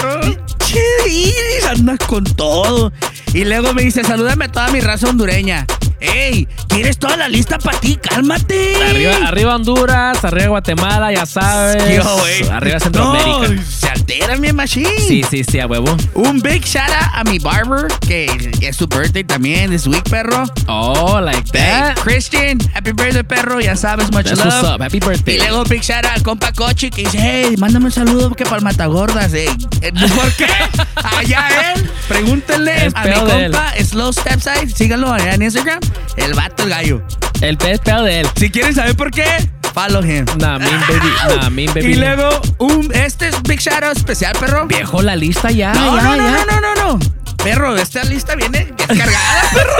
perro. 0.00 0.36
Che, 0.58 1.08
Iris, 1.10 1.64
andas 1.68 1.98
con 2.06 2.24
todo. 2.24 2.92
Y 3.32 3.44
luego 3.44 3.72
me 3.74 3.82
dice, 3.82 4.04
salúdame 4.04 4.46
a 4.46 4.52
toda 4.52 4.68
mi 4.68 4.80
raza 4.80 5.08
hondureña. 5.08 5.66
¡Ey! 6.00 6.46
¿Quieres 6.68 6.98
toda 6.98 7.16
la 7.16 7.28
lista 7.28 7.58
para 7.58 7.78
ti? 7.80 7.96
¡Cálmate! 7.96 8.76
Arriba, 8.88 9.16
arriba 9.26 9.56
Honduras, 9.56 10.24
arriba 10.24 10.48
Guatemala, 10.48 11.12
ya 11.12 11.26
sabes. 11.26 11.82
Yo. 11.96 12.52
Arriba 12.52 12.78
Centroamérica. 12.78 13.48
No, 13.48 13.62
se 14.08 14.14
altera 14.14 14.36
mi 14.36 14.52
machine. 14.52 14.88
Sí, 15.06 15.22
sí, 15.28 15.44
sí, 15.44 15.60
a 15.60 15.66
huevo. 15.66 15.96
Un 16.14 16.40
big 16.40 16.64
shout 16.64 16.88
out 16.88 17.10
a 17.14 17.24
mi 17.24 17.38
barber, 17.38 17.88
que 18.06 18.26
es 18.60 18.76
su 18.76 18.86
birthday 18.86 19.24
también 19.24 19.70
this 19.70 19.86
week, 19.86 20.02
perro. 20.08 20.44
Oh, 20.66 21.20
like 21.20 21.44
Hey, 21.52 21.70
that. 21.94 21.96
Christian, 22.02 22.58
happy 22.74 22.92
birthday, 22.92 23.22
perro. 23.22 23.60
Ya 23.60 23.76
sabes, 23.76 24.10
much 24.12 24.26
That's 24.26 24.38
love. 24.44 24.48
what's 24.62 24.74
up. 24.74 24.82
Happy 24.82 24.98
birthday. 25.00 25.36
Y 25.36 25.38
luego 25.38 25.64
big 25.64 25.82
shout 25.82 26.04
out 26.04 26.14
al 26.16 26.22
compa 26.22 26.52
Cochi 26.52 26.90
que 26.90 27.02
dice, 27.02 27.18
hey, 27.20 27.54
mándame 27.58 27.86
un 27.86 27.92
saludo 27.92 28.30
que 28.34 28.44
para 28.44 28.56
el 28.56 28.62
Matagordas. 28.64 29.32
Eh, 29.34 29.48
¿Por 29.80 30.32
qué? 30.32 30.46
Allá 30.96 31.72
él. 31.74 31.90
Pregúntenle 32.08 32.86
Es 32.86 32.94
a 32.94 33.04
mi 33.04 33.12
compa 33.14 33.72
Slow 33.84 34.12
Stepside. 34.12 34.70
Síganlo 34.74 35.12
allá 35.12 35.34
en 35.34 35.42
Instagram. 35.42 35.80
El 36.16 36.34
vato, 36.34 36.62
el 36.64 36.70
gallo. 36.70 37.02
El 37.40 37.56
pez 37.56 37.80
pedo 37.80 38.02
de 38.04 38.20
él. 38.20 38.28
Si 38.36 38.50
quieren 38.50 38.74
saber 38.74 38.96
por 38.96 39.10
qué, 39.10 39.24
follow 39.78 40.02
him. 40.02 40.24
Nah, 40.38 40.58
mean 40.58 40.80
baby. 40.88 41.10
Nah, 41.28 41.50
mean 41.50 41.72
baby. 41.72 41.92
Y 41.92 41.94
luego, 41.94 42.28
un, 42.58 42.90
este 42.92 43.28
es 43.28 43.40
Big 43.42 43.60
out 43.70 43.96
especial, 43.96 44.32
perro. 44.32 44.66
Viejo 44.66 45.02
la 45.02 45.14
lista 45.14 45.50
ya. 45.50 45.72
No, 45.72 45.96
ya, 45.96 46.02
no, 46.02 46.16
no, 46.16 46.22
ya. 46.24 46.44
no, 46.44 46.60
no, 46.60 46.60
no, 46.60 46.74
no. 46.74 46.98
Perro, 47.36 47.76
esta 47.76 48.02
lista 48.02 48.34
viene 48.34 48.66
descargada, 48.76 49.42
perro. 49.54 49.72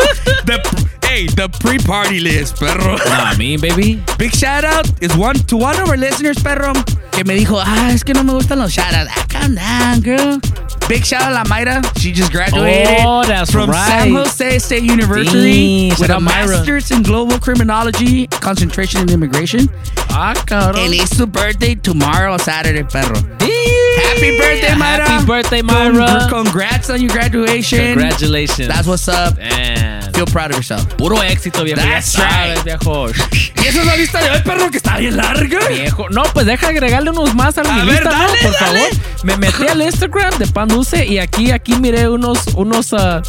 The, 0.44 0.60
hey, 1.02 1.26
the 1.34 1.48
pre-party 1.48 2.20
list, 2.20 2.60
perro. 2.60 2.96
Nah, 3.08 3.34
mean 3.36 3.60
baby. 3.60 4.00
Big 4.18 4.32
shout 4.32 4.64
out 4.64 4.86
is 5.00 5.16
one 5.16 5.36
to 5.46 5.56
one 5.56 5.76
of 5.80 5.88
our 5.88 5.96
listeners, 5.96 6.38
perro, 6.40 6.72
que 7.10 7.24
me 7.24 7.34
dijo, 7.34 7.60
ah, 7.60 7.90
es 7.92 8.04
que 8.04 8.14
no 8.14 8.22
me 8.22 8.32
gustan 8.32 8.60
los 8.60 8.70
shout 8.72 8.94
outs. 8.94 9.10
Ah, 9.16 9.26
calm 9.28 9.56
down, 9.56 10.00
girl. 10.00 10.40
Big 10.88 11.04
shout 11.04 11.22
out 11.22 11.28
to 11.28 11.34
la 11.34 11.44
Mayra. 11.44 11.98
She 12.00 12.12
just 12.12 12.32
graduated 12.32 12.86
Oh, 13.00 13.22
that's 13.26 13.50
from 13.50 13.70
San 13.72 14.14
right. 14.14 14.26
Jose 14.26 14.58
State 14.58 14.82
University 14.84 15.90
Dang, 15.90 16.00
with 16.00 16.10
a 16.10 16.18
master's 16.18 16.90
in 16.90 17.02
global 17.02 17.38
criminology, 17.38 18.26
concentration 18.28 19.02
in 19.02 19.10
immigration. 19.10 19.68
Ah, 20.10 20.32
cabrón. 20.46 20.86
And 20.86 20.94
it's 20.94 21.18
her 21.18 21.26
birthday 21.26 21.74
tomorrow, 21.74 22.38
Saturday, 22.38 22.82
perro. 22.84 23.14
Happy 23.14 24.38
birthday, 24.38 24.74
Myra. 24.76 25.08
Happy 25.08 25.26
birthday, 25.26 25.62
Myra. 25.62 26.26
Congrats 26.30 26.88
on 26.90 27.00
your 27.00 27.10
graduation. 27.10 27.92
Congratulations. 27.98 28.68
That's 28.68 28.86
what's 28.88 29.08
up. 29.08 29.36
Man. 29.36 30.07
Feel 30.18 30.26
proud 30.26 30.50
of 30.50 30.56
yourself. 30.56 30.84
Puro 30.96 31.22
éxito, 31.22 31.62
viejo. 31.62 31.80
That's 31.80 32.12
ya 32.14 32.28
sabes, 32.28 32.54
right. 32.56 32.64
viejo. 32.64 33.06
Y 33.08 33.66
esa 33.68 33.80
es 33.80 33.86
la 33.86 33.94
lista 33.96 34.20
de 34.20 34.30
hoy, 34.30 34.40
perro, 34.42 34.68
que 34.68 34.78
está 34.78 34.96
bien 34.96 35.16
larga. 35.16 35.60
Viejo. 35.68 36.08
No, 36.10 36.24
pues 36.32 36.44
deja 36.44 36.66
agregarle 36.70 37.10
unos 37.10 37.36
más 37.36 37.56
a 37.56 37.62
mi 37.62 37.68
A 37.70 37.84
ver, 37.84 38.02
lista, 38.02 38.10
¿no? 38.10 38.18
dale, 38.18 38.38
Por 38.42 38.52
dale. 38.52 38.80
favor. 38.80 38.88
Me 39.22 39.36
metí 39.36 39.68
al 39.68 39.80
Instagram 39.80 40.36
de 40.38 40.48
Pan 40.48 40.66
Dulce 40.66 41.06
y 41.06 41.20
aquí, 41.20 41.52
aquí 41.52 41.76
miré 41.76 42.08
unos, 42.08 42.48
unos, 42.56 42.92
ah, 42.94 43.22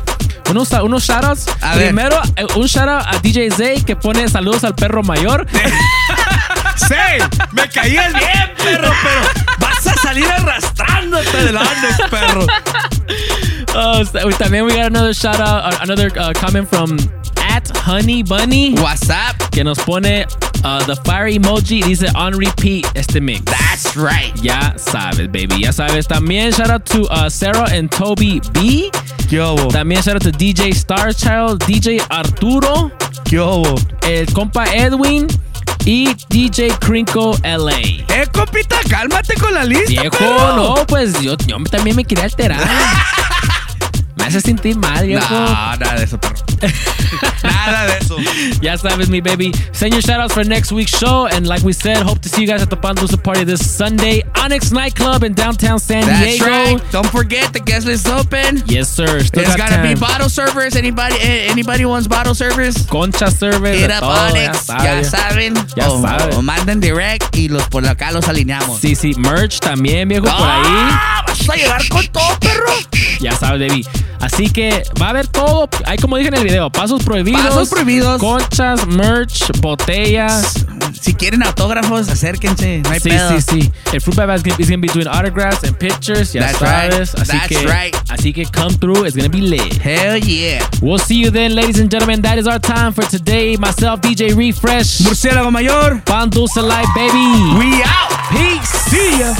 unos, 0.50 0.74
ah, 0.74 0.82
unos 0.82 1.04
shoutouts. 1.04 1.46
A 1.62 1.76
ver. 1.76 1.86
Primero, 1.94 2.20
eh, 2.38 2.48
un 2.56 2.66
shoutout 2.66 3.06
a 3.06 3.20
DJ 3.22 3.52
Zay 3.52 3.82
que 3.84 3.96
pone 3.96 4.28
saludos 4.28 4.64
al 4.64 4.74
perro 4.74 5.04
mayor. 5.04 5.46
Sí, 6.88 6.96
me 7.52 7.68
caías 7.68 8.14
bien, 8.14 8.52
perro, 8.58 8.90
pero 9.04 9.22
vas 9.60 9.86
a 9.86 9.94
salir 10.02 10.26
arrastrándote 10.26 11.38
del 11.44 11.58
Andes, 11.58 11.98
perro. 12.10 12.48
Oh, 13.76 14.04
so- 14.04 14.30
también 14.32 14.66
we 14.66 14.72
got 14.76 14.88
another 14.88 15.14
shout 15.14 15.40
out, 15.40 15.74
uh, 15.74 15.78
another 15.82 16.10
uh, 16.18 16.34
comment 16.34 16.68
from 16.68 16.98
at 17.38 17.68
Honey 17.78 18.24
Bunny. 18.24 18.74
What's 18.76 19.10
up? 19.10 19.36
Que 19.52 19.64
nos 19.64 19.78
pone 19.80 20.26
uh, 20.64 20.86
the 20.86 20.96
fire 21.06 21.28
emoji 21.30 21.84
dice 21.84 22.04
on 22.16 22.34
repeat 22.38 22.86
este 22.96 23.22
mix. 23.22 23.42
That's 23.46 23.96
right. 23.96 24.34
Ya 24.42 24.74
sabes, 24.78 25.32
baby. 25.32 25.60
Ya 25.62 25.70
sabes. 25.72 26.08
También 26.08 26.52
shout 26.54 26.70
out 26.70 26.86
to 26.88 27.04
uh, 27.12 27.30
Sarah 27.30 27.70
and 27.72 27.92
Toby 27.92 28.42
B. 28.54 28.90
Yo, 29.30 29.56
También 29.70 30.02
shout 30.04 30.16
out 30.16 30.24
to 30.24 30.32
DJ 30.32 30.74
Starchild, 30.74 31.60
DJ 31.66 32.00
Arturo, 32.10 32.92
yo. 33.30 33.62
el 34.04 34.26
compa 34.34 34.66
Edwin 34.74 35.28
y 35.86 36.16
DJ 36.30 36.70
Crinko 36.80 37.36
LA. 37.44 37.80
Eh, 38.10 38.26
compita, 38.34 38.78
cálmate 38.90 39.36
con 39.36 39.54
la 39.54 39.64
lista, 39.64 40.02
Viejo, 40.02 40.56
no, 40.56 40.86
pues 40.88 41.22
yo, 41.22 41.36
yo 41.46 41.58
también 41.70 41.96
me 41.96 42.04
quería 42.04 42.24
alterar. 42.26 42.60
hace 44.30 44.42
sentir 44.42 44.76
mal, 44.78 45.06
viejo. 45.06 45.34
No, 45.34 45.76
nada 45.78 45.96
de 45.96 46.04
eso, 46.04 46.20
perro. 46.20 46.36
nada 47.44 47.86
de 47.88 47.98
eso. 47.98 48.18
Ya 48.62 48.78
sabes, 48.78 49.10
mi 49.10 49.22
baby. 49.22 49.52
Send 49.72 49.94
your 49.94 50.02
shout 50.02 50.20
outs 50.20 50.34
for 50.34 50.44
next 50.46 50.72
week's 50.72 50.92
show. 50.98 51.28
And 51.28 51.48
like 51.48 51.64
we 51.64 51.74
said, 51.74 51.98
hope 51.98 52.20
to 52.22 52.30
see 52.30 52.42
you 52.42 52.48
guys 52.48 52.62
at 52.62 52.70
the 52.70 52.78
Pandusa 52.78 53.22
party 53.22 53.44
this 53.44 53.60
Sunday. 53.66 54.24
Onyx 54.38 54.72
Nightclub 54.72 55.24
in 55.24 55.34
downtown 55.34 55.80
San 55.80 56.06
That's 56.06 56.38
Diego. 56.38 56.46
right. 56.46 56.92
Don't 56.92 57.08
forget 57.10 57.54
the 57.54 57.60
guest 57.60 57.86
list 57.88 58.08
is 58.08 58.12
open. 58.12 58.62
Yes, 58.68 58.90
sir. 58.90 59.20
Still 59.22 59.44
There's 59.44 59.56
got 59.56 59.70
gotta 59.70 59.82
be 59.84 59.96
bottle 59.96 60.30
servers. 60.30 60.76
Anybody, 60.76 61.16
eh, 61.16 61.50
anybody 61.52 61.86
wants 61.86 62.08
bottle 62.08 62.36
service? 62.36 62.86
Concha 62.88 63.32
service. 63.32 63.80
Hit 63.80 63.92
up 63.92 64.02
todo, 64.02 64.30
Onyx, 64.32 64.68
ya 64.68 65.02
saben. 65.04 65.56
Ya 65.76 65.90
o, 65.90 66.02
saben. 66.02 66.36
o 66.36 66.42
manden 66.42 66.80
direct 66.80 67.36
y 67.36 67.48
los 67.48 67.64
por 67.70 67.86
acá 67.88 68.12
los 68.12 68.28
alineamos. 68.28 68.80
Sí, 68.80 68.96
sí. 68.96 69.14
Merch 69.18 69.60
también, 69.60 70.08
viejo, 70.08 70.26
por 70.26 70.34
ahí. 70.34 70.62
Ah, 70.66 71.24
vas 71.28 71.50
a 71.50 71.56
llegar 71.56 71.88
con 71.90 72.06
todo, 72.08 72.40
perro. 72.40 72.74
Ya 73.20 73.32
sabes, 73.36 73.68
baby. 73.68 73.86
Así 74.20 74.50
que 74.50 74.84
va 75.02 75.08
a 75.08 75.10
haber 75.12 75.28
todo. 75.28 75.70
Hay 75.86 75.98
como 75.98 76.18
dije 76.18 76.30
en 76.30 76.36
el 76.36 76.44
video, 76.44 76.70
pasos 76.70 77.04
prohibidos. 77.04 77.42
Pasos 77.42 77.70
prohibidos. 77.70 78.20
Conchas, 78.20 78.86
merch, 78.88 79.50
botellas. 79.62 80.66
Si 81.00 81.14
quieren 81.14 81.44
autógrafos, 81.44 82.10
acérquense. 82.10 82.82
No 82.84 82.90
hay 82.92 83.00
Sí, 83.00 83.10
pedo. 83.10 83.30
sí, 83.30 83.42
sí. 83.62 83.72
El 83.94 84.02
Fruit 84.02 84.18
by 84.18 84.36
is 84.36 84.44
gonna, 84.44 84.56
is 84.60 84.70
gonna 84.70 84.82
be 84.82 84.88
doing 84.90 85.08
autographs 85.08 85.64
and 85.64 85.78
pictures. 85.78 86.34
Ya 86.34 86.42
That's 86.42 86.62
right. 86.62 86.92
sabes. 86.92 87.16
Así 87.16 87.32
That's 87.38 87.48
que, 87.48 87.66
right. 87.68 87.96
Así 88.10 88.34
que 88.34 88.46
come 88.46 88.76
through. 88.78 89.06
It's 89.06 89.16
gonna 89.16 89.30
be 89.30 89.42
lit. 89.42 89.74
Hell 89.82 90.18
yeah. 90.18 90.68
We'll 90.82 91.00
see 91.00 91.16
you 91.16 91.32
then, 91.32 91.56
ladies 91.56 91.80
and 91.80 91.90
gentlemen. 91.90 92.22
That 92.22 92.38
is 92.38 92.48
our 92.48 92.60
time 92.60 92.92
for 92.94 93.04
today. 93.06 93.56
Myself, 93.58 94.02
DJ 94.02 94.36
Refresh. 94.36 95.00
Murciélago 95.02 95.52
Mayor. 95.52 96.02
Pan 96.06 96.30
Dulce 96.30 96.58
Life, 96.58 96.88
baby. 96.94 97.58
We 97.58 97.82
out. 97.84 98.10
Peace. 98.32 98.70
See 98.90 99.20
ya. 99.20 99.34